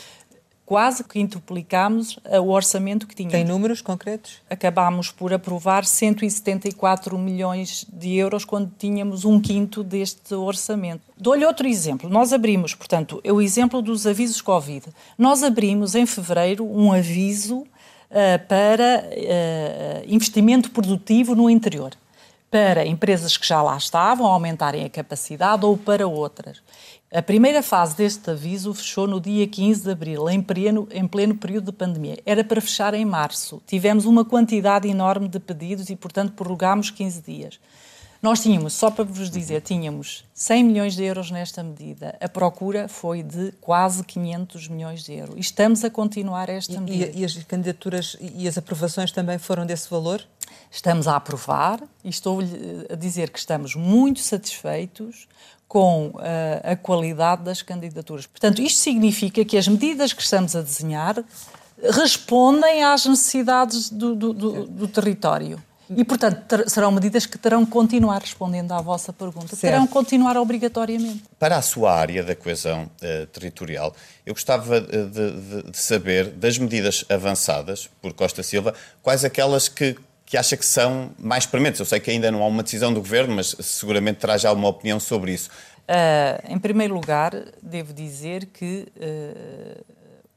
[0.71, 3.33] quase quintuplicámos o orçamento que tínhamos.
[3.33, 4.35] Tem números concretos?
[4.49, 11.03] Acabámos por aprovar 174 milhões de euros quando tínhamos um quinto deste orçamento.
[11.19, 12.09] Dou-lhe outro exemplo.
[12.09, 14.87] Nós abrimos, portanto, é o exemplo dos avisos Covid.
[15.19, 17.67] Nós abrimos em fevereiro um aviso
[18.49, 21.93] para uh, investimento produtivo no interior
[22.51, 26.61] para empresas que já lá estavam aumentarem a capacidade ou para outras.
[27.13, 31.35] A primeira fase deste aviso fechou no dia 15 de abril, em pleno, em pleno
[31.35, 32.19] período de pandemia.
[32.27, 33.63] Era para fechar em março.
[33.67, 37.61] Tivemos uma quantidade enorme de pedidos e, portanto, prorrogámos 15 dias.
[38.23, 42.15] Nós tínhamos, só para vos dizer, tínhamos 100 milhões de euros nesta medida.
[42.21, 45.37] A procura foi de quase 500 milhões de euros.
[45.37, 47.13] E estamos a continuar esta e, medida.
[47.15, 50.23] E, e as candidaturas e as aprovações também foram desse valor?
[50.71, 52.41] Estamos a aprovar e estou
[52.91, 55.27] a dizer que estamos muito satisfeitos
[55.67, 56.13] com uh,
[56.65, 58.27] a qualidade das candidaturas.
[58.27, 61.25] Portanto, isto significa que as medidas que estamos a desenhar
[61.83, 65.63] respondem às necessidades do, do, do, do território.
[65.97, 69.61] E, portanto, serão medidas que terão que continuar, respondendo à vossa pergunta, certo.
[69.61, 71.25] terão que continuar obrigatoriamente.
[71.39, 76.59] Para a sua área da coesão uh, territorial, eu gostava de, de, de, saber das
[76.59, 78.73] medidas avançadas por Costa Silva,
[79.03, 81.81] quais aquelas que, que acha que são mais prementes?
[81.81, 84.69] Eu sei que ainda não há uma decisão do Governo, mas seguramente terá já uma
[84.69, 85.51] opinião sobre isso.
[85.89, 89.85] Uh, em primeiro lugar, devo dizer que uh,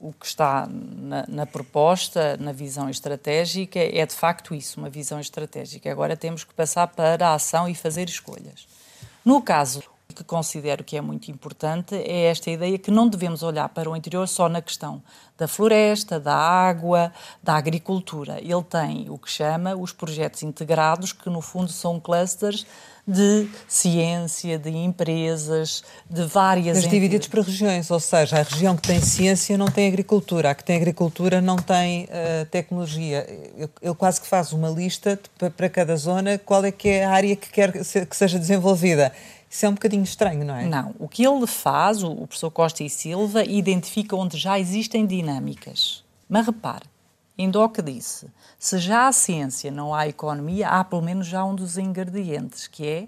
[0.04, 5.18] o que está na, na, proposta, na visão estratégica, é de facto isso, uma visão
[5.18, 5.90] estratégica.
[5.90, 8.68] Agora temos que passar para a ação e fazer escolhas.
[9.24, 9.82] No caso
[10.14, 13.96] que considero que é muito importante é esta ideia que não devemos olhar para o
[13.96, 15.02] interior só na questão
[15.38, 17.12] da floresta, da água,
[17.42, 18.40] da agricultura.
[18.40, 22.68] Ele tem o que chama os projetos integrados, que no fundo são clusters
[23.06, 26.78] de ciência, de empresas, de várias...
[26.78, 30.56] Mas divididos para regiões, ou seja, a região que tem ciência não tem agricultura, a
[30.56, 33.28] que tem agricultura não tem uh, tecnologia.
[33.82, 37.12] Ele quase que faz uma lista de, para cada zona qual é que é a
[37.12, 39.12] área que quer que seja desenvolvida.
[39.50, 40.66] Isso é um bocadinho estranho, não é?
[40.66, 40.96] Não.
[40.98, 46.04] O que ele faz, o professor Costa e Silva, identifica onde já existem dinâmicas.
[46.28, 46.86] Mas repare,
[47.74, 48.28] que disse,
[48.60, 52.86] se já há ciência, não há economia, há pelo menos já um dos ingredientes, que
[52.86, 53.08] é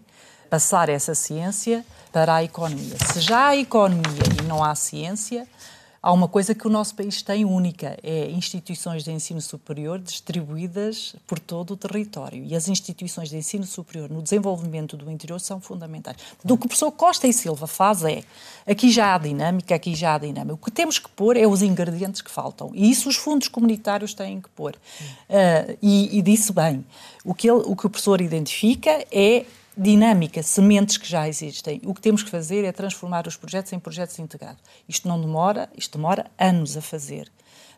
[0.50, 2.96] passar essa ciência para a economia.
[3.12, 5.48] Se já há economia e não há ciência,
[6.06, 11.16] há uma coisa que o nosso país tem única, é instituições de ensino superior distribuídas
[11.26, 12.44] por todo o território.
[12.46, 16.16] E as instituições de ensino superior no desenvolvimento do interior são fundamentais.
[16.44, 18.22] Do que o professor Costa e Silva faz é,
[18.68, 20.54] aqui já há dinâmica, aqui já há dinâmica.
[20.54, 22.70] O que temos que pôr é os ingredientes que faltam.
[22.76, 24.76] E isso os fundos comunitários têm que pôr.
[24.76, 26.86] Uh, e, e disse bem,
[27.24, 29.44] o que, ele, o que o professor identifica é
[29.78, 31.82] dinâmica, sementes que já existem.
[31.86, 34.62] O que temos que fazer é transformar os projetos em projetos integrados.
[34.88, 37.32] Isto não demora, isto demora anos a fazer.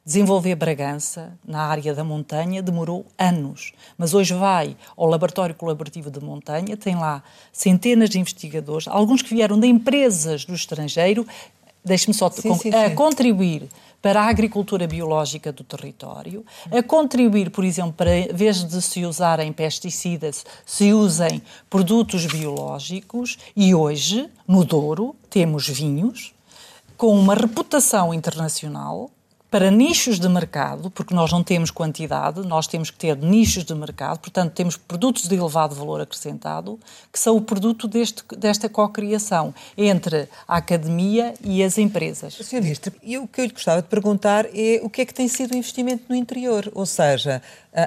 [0.08, 6.22] Desenvolver Bragança na área da montanha demorou anos, mas hoje vai ao Laboratório Colaborativo de
[6.22, 11.28] Montanha, tem lá centenas de investigadores, alguns que vieram de empresas do estrangeiro,
[11.88, 12.74] deixe-me só sim, sim, sim.
[12.74, 13.68] a contribuir
[14.02, 19.06] para a agricultura biológica do território, a contribuir, por exemplo, para, em vez de se
[19.06, 26.34] usarem pesticidas, se usem produtos biológicos e hoje, no Douro, temos vinhos
[26.96, 29.10] com uma reputação internacional
[29.50, 33.74] para nichos de mercado, porque nós não temos quantidade, nós temos que ter nichos de
[33.74, 36.78] mercado, portanto, temos produtos de elevado valor acrescentado,
[37.12, 42.34] que são o produto deste, desta cocriação entre a academia e as empresas.
[42.34, 42.62] Sr.
[42.62, 45.30] Ministro, e o que eu lhe gostava de perguntar é o que é que tem
[45.30, 47.42] sido o investimento no interior, ou seja,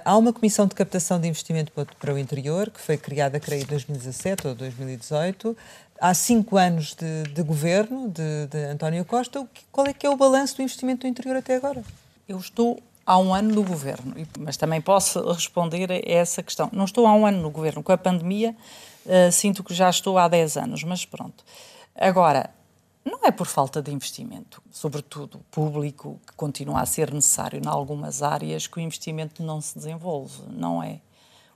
[0.04, 3.66] há uma comissão de captação de investimento para o interior, que foi criada, creio, em
[3.66, 5.56] 2017 ou 2018,
[6.00, 10.16] há cinco anos de, de governo de, de, António Costa, qual é que é o
[10.16, 11.84] balanço do investimento do interior até agora?
[12.26, 16.70] Eu estou há um ano no governo, mas também posso responder a essa questão.
[16.72, 17.82] Não estou há um ano no governo.
[17.82, 18.56] Com a pandemia,
[19.04, 21.44] uh, sinto que já estou há 10 anos, mas pronto.
[21.94, 22.50] Agora,
[23.04, 28.22] não é por falta de investimento, sobretudo público, que continua a ser necessário em algumas
[28.22, 30.42] áreas, que o investimento não se desenvolve.
[30.48, 31.00] Não é.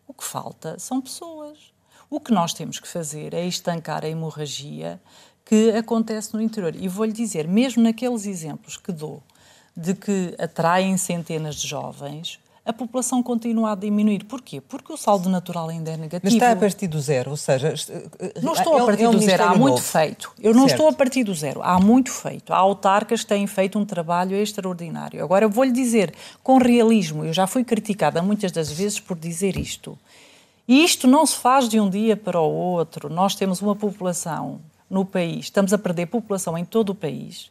[0.06, 1.73] O que falta são pessoas
[2.10, 5.00] o que nós temos que fazer é estancar a hemorragia
[5.44, 6.74] que acontece no interior.
[6.74, 9.22] E vou-lhe dizer, mesmo naqueles exemplos que dou,
[9.76, 14.24] de que atraem centenas de jovens, a população continua a diminuir.
[14.24, 14.58] Porquê?
[14.58, 16.22] Porque o saldo natural ainda é negativo.
[16.24, 17.74] Mas está a partir do zero, ou seja...
[18.42, 19.82] Não estou a partir é um do zero, há muito novo.
[19.82, 20.32] feito.
[20.40, 20.72] Eu não certo.
[20.72, 22.54] estou a partir do zero, há muito feito.
[22.54, 25.22] Há autarcas que têm feito um trabalho extraordinário.
[25.22, 29.98] Agora, vou-lhe dizer, com realismo, eu já fui criticada muitas das vezes por dizer isto,
[30.66, 33.08] e isto não se faz de um dia para o outro.
[33.08, 37.50] Nós temos uma população no país, estamos a perder população em todo o país,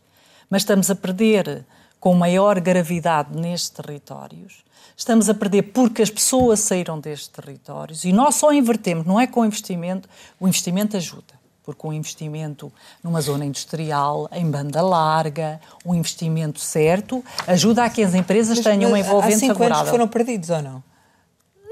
[0.50, 1.66] mas estamos a perder
[2.00, 4.64] com maior gravidade nestes territórios.
[4.96, 9.26] Estamos a perder porque as pessoas saíram destes territórios e nós só invertemos, não é
[9.26, 10.08] com investimento,
[10.40, 12.72] o investimento ajuda porque um investimento
[13.02, 18.66] numa zona industrial, em banda larga, um investimento certo, ajuda a que as empresas mas,
[18.66, 19.78] tenham uma envolvente há cinco favorável.
[19.78, 20.84] Anos foram perdidos ou não?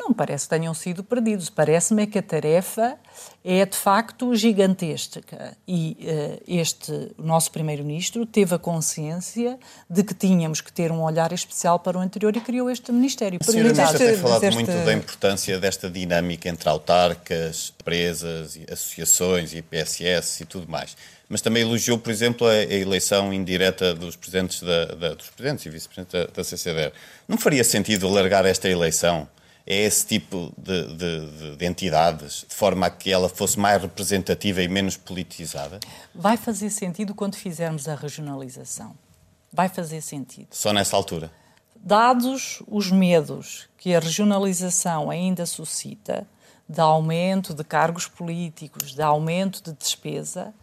[0.02, 1.48] Não parece que tenham sido perdidos.
[1.48, 2.98] Parece-me que a tarefa
[3.46, 5.56] é de facto gigantesca.
[5.68, 11.04] E uh, este o nosso primeiro-ministro teve a consciência de que tínhamos que ter um
[11.04, 13.38] olhar especial para o interior e criou este ministério.
[13.40, 14.56] A senhora Ministra tem falado este...
[14.56, 20.98] muito da importância desta dinâmica entre autarcas, empresas, associações, IPSS e tudo mais.
[21.30, 25.64] Mas também elogiou, por exemplo, a, a eleição indireta dos presidentes, da, da, dos presidentes
[25.66, 26.92] e vice-presidentes da, da CCDR.
[27.28, 29.28] Não faria sentido alargar esta eleição?
[29.66, 34.62] É esse tipo de, de, de, entidades, de forma a que ela fosse mais representativa
[34.62, 35.80] e menos politizada?
[36.14, 38.96] Vai fazer sentido quando fizermos a regionalização.
[39.52, 40.48] Vai fazer sentido.
[40.52, 41.32] Só nessa altura?
[41.76, 46.28] Dados os medos que a regionalização ainda suscita,
[46.68, 50.54] de aumento de cargos políticos, de aumento de despesa,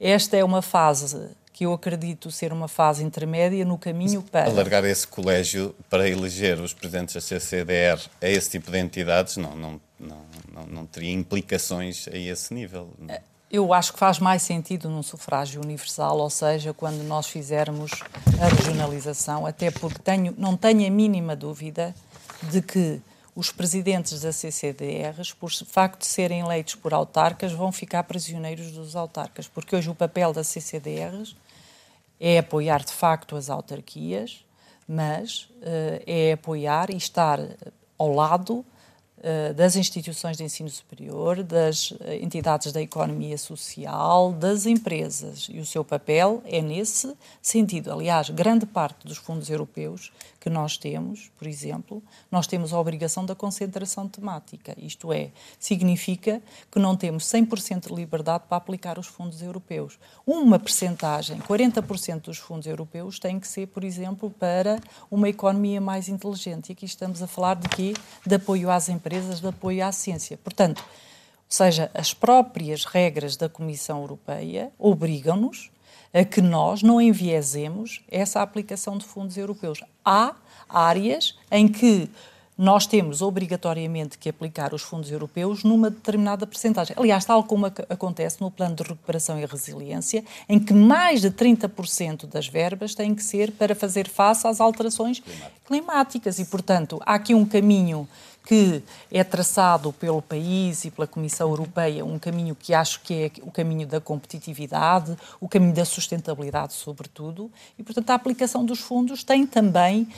[0.00, 4.46] esta é uma fase que eu acredito ser uma fase intermédia no caminho para.
[4.46, 9.54] Alargar esse colégio para eleger os presidentes da CCDR a esse tipo de entidades não,
[9.54, 12.88] não, não, não, não teria implicações a esse nível.
[13.08, 17.90] É, eu acho que faz mais sentido num sufrágio universal, ou seja, quando nós fizermos
[18.40, 21.94] a regionalização, até porque tenho, não tenho a mínima dúvida
[22.50, 23.00] de que
[23.34, 28.94] os presidentes da CCDRs, por facto de serem eleitos por autarcas, vão ficar prisioneiros dos
[28.94, 31.34] autarcas, porque hoje o papel da CCDRs
[32.20, 34.44] é apoiar de facto as autarquias,
[34.86, 37.40] mas uh, é apoiar e estar
[37.98, 44.66] ao lado uh, das instituições de ensino superior, das eh, entidades da economia social, das
[44.66, 45.48] empresas.
[45.50, 47.90] E o seu papel é nesse sentido.
[47.90, 53.24] Aliás, grande parte dos fundos europeus que nós temos, por exemplo, nós temos a obrigação
[53.24, 54.74] da concentração temática.
[54.76, 60.00] Isto é, significa que não temos 100% de liberdade para aplicar os fundos europeus.
[60.26, 66.08] Uma percentagem, 40% dos fundos europeus tem que ser, por exemplo, para uma economia mais
[66.08, 66.70] inteligente.
[66.70, 67.94] E aqui estamos a falar de quê?
[68.26, 70.36] De apoio às empresas, de apoio à ciência.
[70.36, 70.86] Portanto, ou
[71.46, 75.70] seja, as próprias regras da Comissão Europeia obrigam-nos
[76.12, 79.80] a que nós não enviesemos essa aplicação de fundos europeus.
[80.04, 80.34] Há
[80.68, 82.10] áreas em que
[82.56, 86.94] nós temos obrigatoriamente que aplicar os fundos europeus numa determinada percentagem.
[86.98, 92.26] Aliás, tal como acontece no Plano de Recuperação e Resiliência, em que mais de 30%
[92.26, 95.22] das verbas têm que ser para fazer face às alterações
[95.64, 96.38] climáticas.
[96.38, 98.06] E, portanto, há aqui um caminho
[98.44, 103.30] que é traçado pelo país e pela Comissão Europeia, um caminho que acho que é
[103.42, 109.22] o caminho da competitividade, o caminho da sustentabilidade, sobretudo, e, portanto, a aplicação dos fundos
[109.22, 110.08] tem também uh,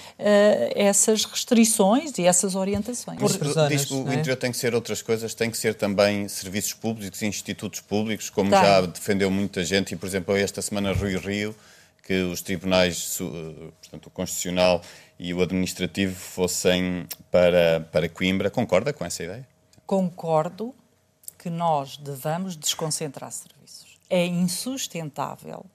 [0.74, 3.18] essas restrições e essas orientações.
[3.18, 4.14] Por, diz que o é?
[4.14, 8.30] interior tem que ser outras coisas, tem que ser também serviços públicos e institutos públicos,
[8.30, 8.58] como tem.
[8.58, 11.54] já defendeu muita gente, e, por exemplo, esta semana Rui Rio,
[12.06, 14.82] que os tribunais, eh, portanto, o Constitucional
[15.18, 18.50] e o administrativo fossem para, para Coimbra.
[18.50, 19.46] Concorda com essa ideia?
[19.86, 20.74] Concordo
[21.38, 23.98] que nós devamos desconcentrar serviços.
[24.08, 25.66] É insustentável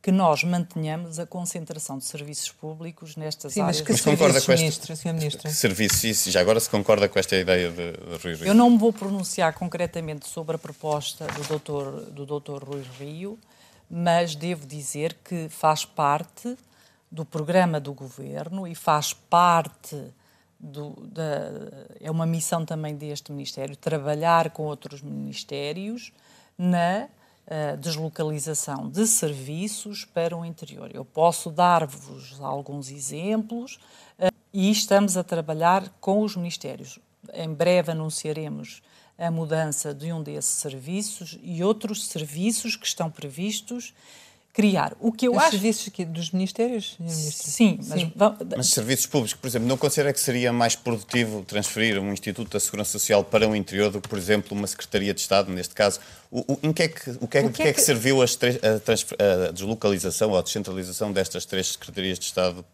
[0.00, 3.78] que nós mantenhamos a concentração de serviços públicos nestas Sim, áreas.
[3.78, 5.12] Mas que mas concorda com esta, Sra.
[5.12, 5.50] Ministra?
[5.50, 8.46] Serviços, já agora se concorda com esta ideia de, de Rui Rio?
[8.46, 13.38] Eu não me vou pronunciar concretamente sobre a proposta do doutor, do doutor Rui Rio,
[13.90, 16.56] mas devo dizer que faz parte
[17.10, 20.12] do programa do governo e faz parte
[20.58, 21.50] do, da,
[22.00, 26.12] é uma missão também deste Ministério trabalhar com outros ministérios
[26.56, 27.08] na
[27.46, 30.90] uh, deslocalização de serviços para o interior.
[30.92, 33.78] Eu posso dar-vos alguns exemplos
[34.18, 36.98] uh, e estamos a trabalhar com os ministérios.
[37.32, 38.82] Em breve anunciaremos
[39.16, 43.92] a mudança de um desses serviços e outros serviços que estão previstos
[44.58, 44.96] criar.
[44.98, 45.50] O que eu Os acho...
[45.52, 46.98] serviços aqui dos ministérios?
[47.06, 48.00] Sim, mas...
[48.00, 48.12] Sim.
[48.56, 52.58] Mas serviços públicos, por exemplo, não considera que seria mais produtivo transferir um Instituto da
[52.58, 56.00] Segurança Social para o interior do que, por exemplo, uma Secretaria de Estado, neste caso?
[56.28, 58.18] O, o, em que é que, o que, é, o que, é que, que serviu
[58.36, 62.64] três, a, a, deslocalização ou a descentralização destas três Secretarias de Estado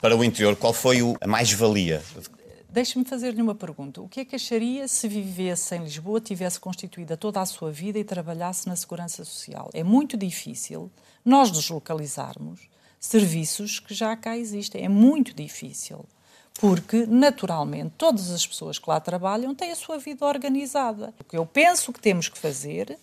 [0.00, 0.54] para o interior?
[0.54, 2.04] Qual foi o, a mais-valia?
[2.70, 4.00] Deixe-me fazer-lhe uma pergunta.
[4.00, 7.98] O que é que acharia se vivesse em Lisboa, tivesse constituída toda a sua vida
[7.98, 9.70] e trabalhasse na segurança social?
[9.74, 10.88] É muito difícil
[11.26, 12.60] nós deslocalizarmos
[13.00, 14.84] serviços que já cá existem.
[14.84, 16.04] É muito difícil.
[16.58, 21.12] Porque, naturalmente, todas as pessoas que lá trabalham têm a sua vida organizada.
[21.20, 22.98] O que eu penso que temos que fazer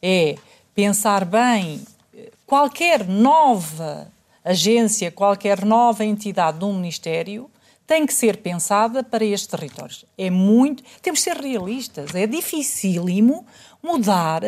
[0.00, 0.36] é
[0.74, 1.84] pensar bem
[2.14, 4.12] eh, qualquer nova
[4.44, 7.50] agência, qualquer nova entidade de um Ministério
[7.86, 10.04] tem que ser pensada para estes territórios.
[10.16, 10.82] É muito.
[11.02, 12.14] Temos que ser realistas.
[12.14, 13.46] É dificílimo
[13.84, 14.42] mudar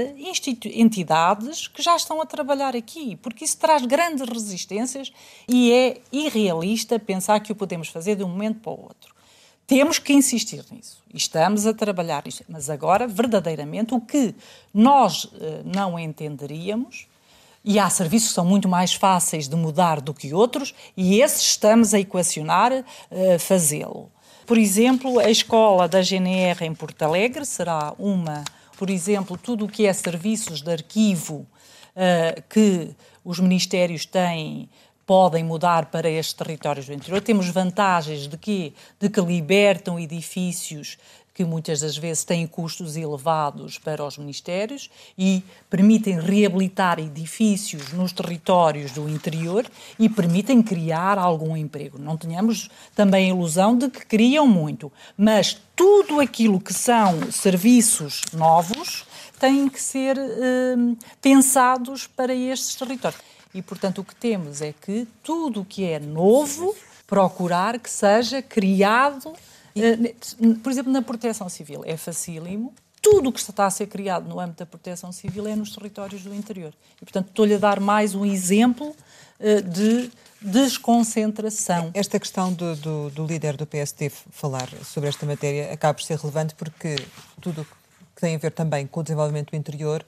[0.65, 5.13] entidades que já estão a trabalhar aqui, porque isso traz grandes resistências
[5.47, 9.15] e é irrealista pensar que o podemos fazer de um momento para o outro.
[9.67, 11.03] Temos que insistir nisso.
[11.13, 12.45] Estamos a trabalhar nisso.
[12.49, 14.35] Mas agora, verdadeiramente, o que
[14.73, 17.07] nós eh, não entenderíamos
[17.63, 21.43] e há serviços que são muito mais fáceis de mudar do que outros, e esses
[21.43, 22.85] estamos a equacionar uh,
[23.41, 24.09] fazê-lo.
[24.47, 28.45] Por exemplo, a escola da GNR em Porto Alegre será uma,
[28.77, 31.47] por exemplo, tudo o que é serviços de arquivo
[31.95, 32.91] uh, que
[33.25, 34.69] os ministérios têm
[35.07, 37.23] podem mudar para estes territórios do interior.
[37.23, 40.99] Temos vantagens de que, de que libertam edifícios
[41.37, 48.11] que muitas das vezes têm custos elevados para os ministérios e permitem reabilitar edifícios nos
[48.11, 49.67] territórios do interior
[49.99, 51.99] e permitem criar algum emprego.
[51.99, 58.23] Não tenhamos também a ilusão de que criam muito, mas tudo aquilo que são serviços
[58.33, 59.05] novos
[59.39, 60.75] têm que ser eh,
[61.21, 63.21] pensados para estes territórios.
[63.53, 66.75] E, portanto, o que temos é que tudo o que é novo,
[67.07, 69.35] procurar que seja criado
[70.63, 72.73] por exemplo, na proteção civil é facílimo.
[73.03, 76.23] Tudo o que está a ser criado no âmbito da proteção civil é nos territórios
[76.23, 76.73] do interior.
[77.01, 78.97] E, portanto, estou-lhe a dar mais um exemplo
[79.39, 80.11] eh, de
[80.41, 81.91] desconcentração.
[81.95, 86.19] Esta questão do, do, do, líder do PSD falar sobre esta matéria acaba por ser
[86.19, 86.97] relevante porque
[87.41, 87.65] tudo
[88.15, 90.05] que tem a ver também com o desenvolvimento do interior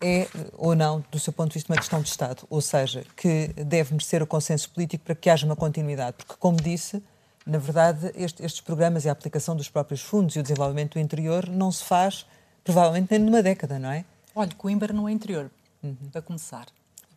[0.00, 2.42] é ou não, do seu ponto de vista, uma questão de Estado.
[2.50, 6.16] Ou seja, que deve merecer o consenso político para que haja uma continuidade.
[6.18, 7.02] Porque, como disse,
[7.46, 10.98] na verdade, este, estes programas e a aplicação dos próprios fundos e o desenvolvimento do
[10.98, 12.26] interior não se faz,
[12.62, 14.04] provavelmente, nem numa década, não é?
[14.34, 15.50] Olha, Coimbra não é interior,
[15.82, 15.96] uhum.
[16.10, 16.66] para começar.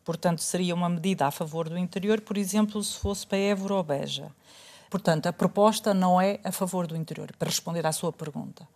[0.04, 3.84] Portanto, seria uma medida a favor do interior, por exemplo, se fosse para Évora ou
[3.84, 4.32] Beja.
[4.90, 8.68] Portanto, a proposta não é a favor do interior, para responder à sua pergunta.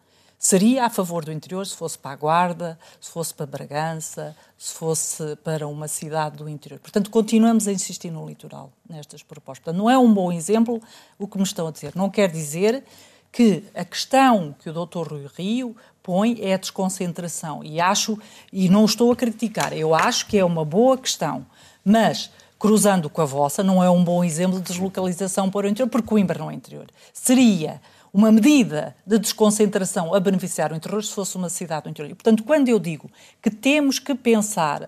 [0.43, 4.73] Seria a favor do interior se fosse para a Guarda, se fosse para Bragança, se
[4.73, 6.79] fosse para uma cidade do interior.
[6.79, 9.65] Portanto, continuamos a insistir no litoral, nestas propostas.
[9.65, 10.81] Portanto, não é um bom exemplo
[11.19, 11.93] o que me estão a dizer.
[11.95, 12.83] Não quer dizer
[13.31, 15.09] que a questão que o Dr.
[15.11, 17.63] Rui Rio põe é a desconcentração.
[17.63, 18.17] E acho,
[18.51, 21.45] e não estou a criticar, eu acho que é uma boa questão.
[21.85, 25.87] Mas cruzando com a vossa, não é um bom exemplo de deslocalização para o interior,
[25.87, 26.87] porque Coimbra não é interior.
[27.13, 27.79] Seria
[28.14, 32.16] uma medida de desconcentração a beneficiar o interior se fosse uma cidade do interior.
[32.16, 33.09] Portanto, quando eu digo
[33.41, 34.88] que temos que pensar,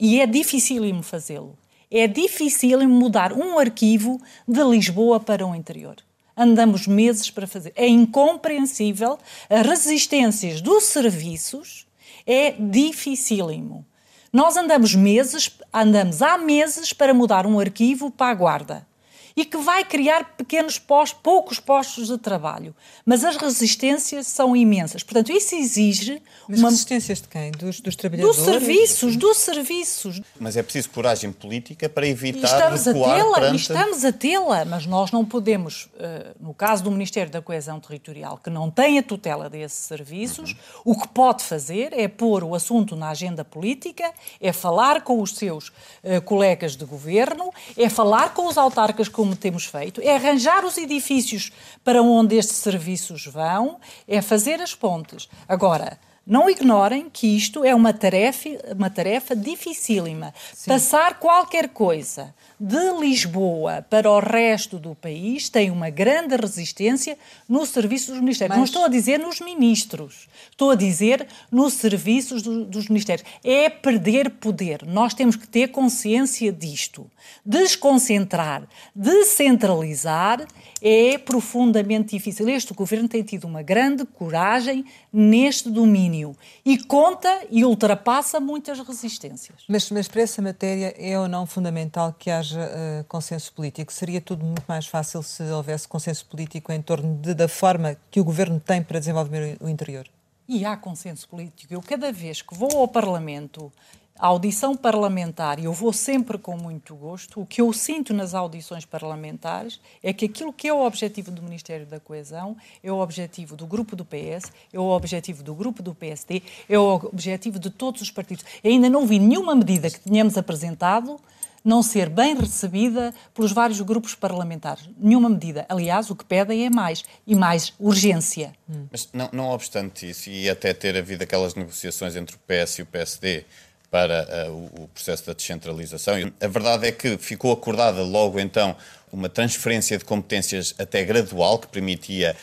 [0.00, 1.56] e é dificílimo fazê-lo,
[1.90, 5.96] é dificílimo mudar um arquivo de Lisboa para o interior.
[6.34, 7.74] Andamos meses para fazer.
[7.76, 9.18] É incompreensível.
[9.50, 11.86] As resistências dos serviços
[12.26, 13.84] é dificílimo.
[14.32, 18.91] Nós andamos meses, andamos há meses para mudar um arquivo para a guarda
[19.36, 22.74] e que vai criar pequenos postos, poucos postos de trabalho.
[23.04, 25.02] Mas as resistências são imensas.
[25.02, 26.22] Portanto, isso exige.
[26.48, 26.70] Mas uma...
[26.70, 27.50] resistências de quem?
[27.52, 28.36] Dos, dos trabalhadores?
[28.36, 30.20] Dos serviços, dos serviços.
[30.38, 33.56] Mas é preciso coragem política para evitar estamos a perante...
[33.56, 38.38] Estamos a tê-la, mas nós não podemos, eh, no caso do Ministério da Coesão Territorial,
[38.38, 40.92] que não tem a tutela desses serviços, uhum.
[40.92, 45.32] o que pode fazer é pôr o assunto na agenda política, é falar com os
[45.32, 50.16] seus uh, colegas de governo, é falar com os autarcas, com como temos feito, é
[50.16, 51.52] arranjar os edifícios
[51.84, 55.28] para onde estes serviços vão, é fazer as pontes.
[55.46, 55.96] Agora,
[56.26, 60.34] não ignorem que isto é uma tarefa, uma tarefa dificílima.
[60.52, 60.70] Sim.
[60.70, 67.66] Passar qualquer coisa de Lisboa para o resto do país tem uma grande resistência no
[67.66, 68.50] serviço dos ministérios.
[68.50, 68.58] Mas...
[68.58, 73.26] Não estou a dizer nos ministros, estou a dizer nos serviços do, dos ministérios.
[73.42, 74.86] É perder poder.
[74.86, 77.10] Nós temos que ter consciência disto.
[77.44, 78.62] Desconcentrar,
[78.94, 80.46] descentralizar
[80.80, 82.48] é profundamente difícil.
[82.48, 89.64] Este governo tem tido uma grande coragem neste domínio e conta e ultrapassa muitas resistências.
[89.66, 93.92] Mas, mas para essa matéria é ou não fundamental que haja uh, consenso político?
[93.92, 98.20] Seria tudo muito mais fácil se houvesse consenso político em torno de, da forma que
[98.20, 100.06] o governo tem para desenvolver o interior?
[100.48, 101.72] E há consenso político.
[101.72, 103.72] Eu, cada vez que vou ao Parlamento
[104.18, 108.34] a audição parlamentar, e eu vou sempre com muito gosto, o que eu sinto nas
[108.34, 112.98] audições parlamentares é que aquilo que é o objetivo do Ministério da Coesão é o
[112.98, 117.58] objetivo do grupo do PS, é o objetivo do grupo do PSD, é o objetivo
[117.58, 118.44] de todos os partidos.
[118.62, 121.18] Eu ainda não vi nenhuma medida que tenhamos apresentado
[121.64, 124.88] não ser bem recebida pelos vários grupos parlamentares.
[124.98, 125.64] Nenhuma medida.
[125.68, 128.52] Aliás, o que pedem é mais e mais urgência.
[128.90, 132.82] Mas não, não obstante isso, e até ter havido aquelas negociações entre o PS e
[132.82, 133.44] o PSD,
[133.92, 136.14] para uh, o processo da descentralização.
[136.40, 138.74] A verdade é que ficou acordada logo então
[139.12, 142.34] uma transferência de competências até gradual que permitia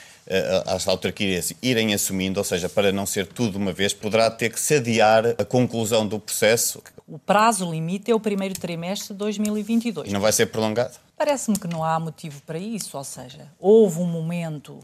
[0.66, 4.50] às autarquias irem assumindo, ou seja, para não ser tudo de uma vez, poderá ter
[4.52, 6.82] que se adiar a conclusão do processo.
[7.08, 10.10] O prazo limite é o primeiro trimestre de 2022.
[10.10, 10.98] E não vai ser prolongado?
[11.18, 14.80] Parece-me que não há motivo para isso, ou seja, houve um momento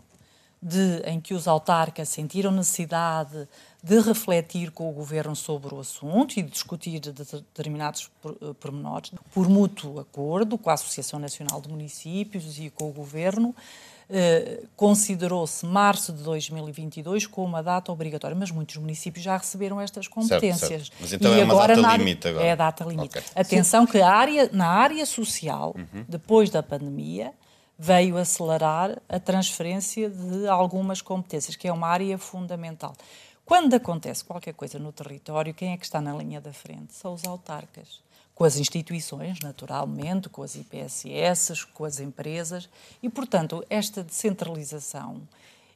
[0.62, 3.48] de, em que os autarcas sentiram necessidade
[3.84, 9.48] de refletir com o governo sobre o assunto e de discutir determinados eh, pormenores, por
[9.48, 13.56] mútuo acordo com a Associação Nacional de Municípios e com o governo.
[14.08, 20.08] Eh, considerou-se março de 2022 como uma data obrigatória, mas muitos municípios já receberam estas
[20.08, 20.60] competências.
[20.60, 20.98] Certo, certo.
[21.00, 22.46] Mas então e é uma agora, data limite agora.
[22.46, 23.18] É a data limite.
[23.18, 23.24] Okay.
[23.34, 23.92] Atenção Sim.
[23.92, 26.06] que a área, na área social, uhum.
[26.08, 27.34] depois da pandemia,
[27.80, 32.94] veio acelerar a transferência de algumas competências, que é uma área fundamental.
[33.44, 36.94] Quando acontece qualquer coisa no território, quem é que está na linha da frente?
[36.94, 38.05] São os autarcas.
[38.36, 42.70] Com as instituições, naturalmente, com as IPSS, com as empresas.
[43.02, 45.22] E, portanto, esta descentralização,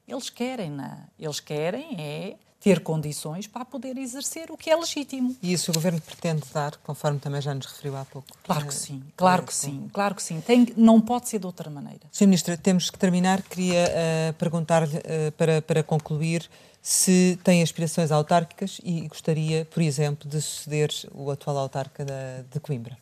[0.06, 1.08] eles querem, -na.
[1.18, 5.36] eles querem é ter condições para poder exercer o que é legítimo.
[5.42, 8.28] E isso o Governo pretende dar, conforme também já nos referiu há pouco?
[8.44, 10.42] Claro que sim, claro que sim, claro que sim.
[10.42, 12.02] Tem, não pode ser de outra maneira.
[12.12, 12.26] Sr.
[12.26, 13.42] Ministra, temos que terminar.
[13.42, 16.50] Queria uh, perguntar-lhe, uh, para, para concluir,
[16.82, 22.60] se tem aspirações autárquicas e gostaria, por exemplo, de suceder o atual autarca da, de
[22.60, 22.98] Coimbra.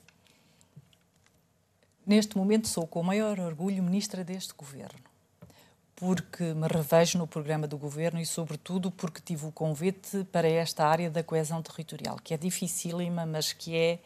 [2.05, 4.99] Neste momento sou com o maior orgulho ministra deste governo,
[5.97, 10.85] porque me revejo no programa do governo e, sobretudo, porque tive o convite para esta
[10.85, 13.99] área da coesão territorial, que é dificílima, mas que é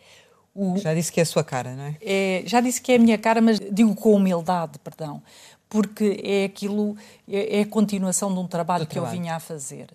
[0.55, 0.77] o...
[0.77, 1.97] Já disse que é a sua cara, não é?
[2.01, 2.43] é?
[2.45, 5.21] Já disse que é a minha cara, mas digo com humildade, perdão,
[5.67, 6.95] porque é aquilo,
[7.27, 9.13] é, é a continuação de um trabalho que trabalho.
[9.13, 9.89] eu vinha a fazer.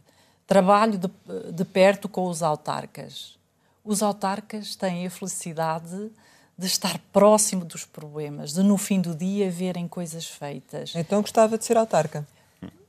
[0.47, 1.11] Trabalho de,
[1.51, 3.39] de perto com os autarcas.
[3.83, 6.11] Os autarcas têm a felicidade
[6.59, 10.95] de estar próximo dos problemas, de no fim do dia verem coisas feitas.
[10.95, 12.27] Então gostava de ser autarca?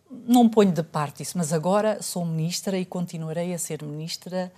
[0.09, 4.51] Não ponho de parte isso, mas agora sou ministra e continuarei a ser ministra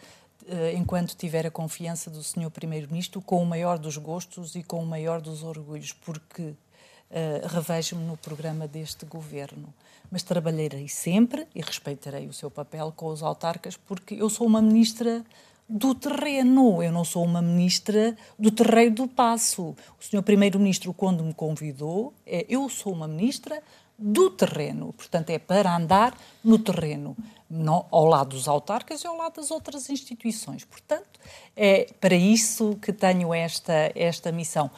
[0.47, 2.49] eh, enquanto tiver a confiança do Sr.
[2.51, 8.03] Primeiro-Ministro, com o maior dos gostos e com o maior dos orgulhos, porque uh, revejo-me
[8.03, 9.71] no programa deste governo.
[10.09, 14.61] Mas trabalharei sempre e respeitarei o seu papel com os autarcas, porque eu sou uma
[14.61, 15.23] ministra
[15.69, 19.75] do terreno, eu não sou uma ministra do terreiro do passo.
[19.99, 23.61] O senhor primeiro-ministro, quando me convidou, é eu sou uma ministra
[23.95, 27.15] do terreno, portanto é para andar no terreno,
[27.49, 30.63] não, ao lado dos autarcas e ao lado das outras instituições.
[30.63, 31.19] Portanto,
[31.55, 34.71] é para isso que tenho esta, esta missão.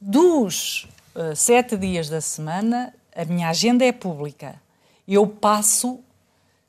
[0.00, 4.60] Dos uh, sete dias da semana, a minha agenda é pública.
[5.08, 6.00] Eu passo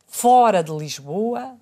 [0.08, 1.58] fora de Lisboa,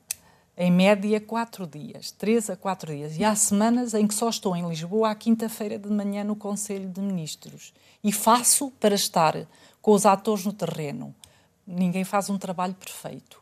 [0.59, 3.17] em média, quatro dias, três a quatro dias.
[3.17, 6.89] E há semanas em que só estou em Lisboa à quinta-feira de manhã no Conselho
[6.89, 7.73] de Ministros.
[8.03, 9.47] E faço para estar
[9.81, 11.15] com os atores no terreno.
[11.65, 13.39] Ninguém faz um trabalho perfeito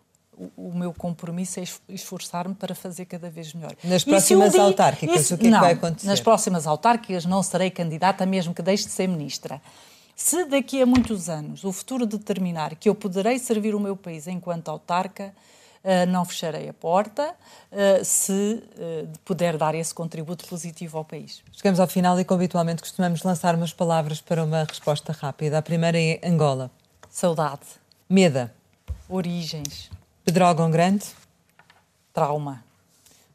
[0.55, 3.76] o, meu compromisso é esforçar-me para fazer cada vez melhor.
[3.84, 6.07] Nas próximas digo, autárquicas, isso, o que, é que vai acontecer?
[6.07, 9.61] Nas próximas autárquicas não serei candidata, mesmo que deixe de ser ministra.
[10.15, 14.28] Se daqui a muitos anos o futuro determinar que eu poderei servir o meu país
[14.28, 15.34] enquanto autarca,
[16.07, 17.33] não fecharei a porta
[17.71, 21.41] uh, se uh, puder dar esse contributo positivo ao país.
[21.53, 25.57] Chegamos ao final e, como habitualmente, costumamos lançar umas palavras para uma resposta rápida.
[25.57, 26.69] A primeira é Angola.
[27.09, 27.65] Saudade.
[28.09, 28.53] Meda.
[29.07, 29.89] Origens.
[30.25, 31.05] Pedrógão Grande.
[32.13, 32.63] Trauma.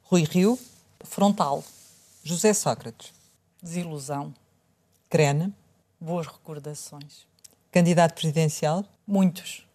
[0.04, 0.58] Rui Rio.
[1.02, 1.64] Frontal.
[2.22, 3.12] José Sócrates.
[3.62, 4.34] Desilusão.
[5.08, 5.54] Crene.
[5.98, 7.26] Boas recordações.
[7.70, 8.84] Candidato presidencial.
[9.06, 9.66] Muitos.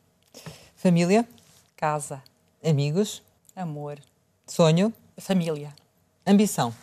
[0.75, 1.28] Família.
[1.75, 2.21] Casa.
[2.68, 3.24] Amigos.
[3.55, 3.97] Amor.
[4.45, 4.93] Sonho.
[5.18, 5.74] Família.
[6.26, 6.74] Ambição.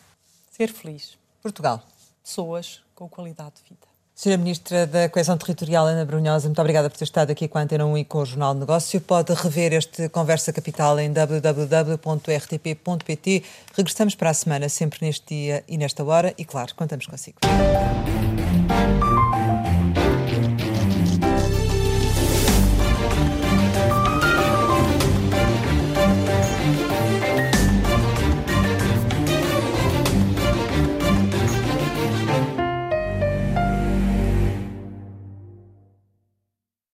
[0.51, 1.19] Ser feliz.
[1.43, 1.83] Portugal.
[2.23, 3.87] Pessoas com qualidade de vida.
[4.15, 7.63] Senhora Ministra da Coesão Territorial, Ana Brunhosa, muito obrigada por ter estado aqui com a
[7.63, 9.01] Antena 1 e com o Jornal de Negócio.
[9.01, 12.05] Pode rever este Conversa Capital em www.rtp.pt.
[13.77, 17.39] Regressamos para a semana, sempre neste dia e nesta hora, e claro, contamos consigo.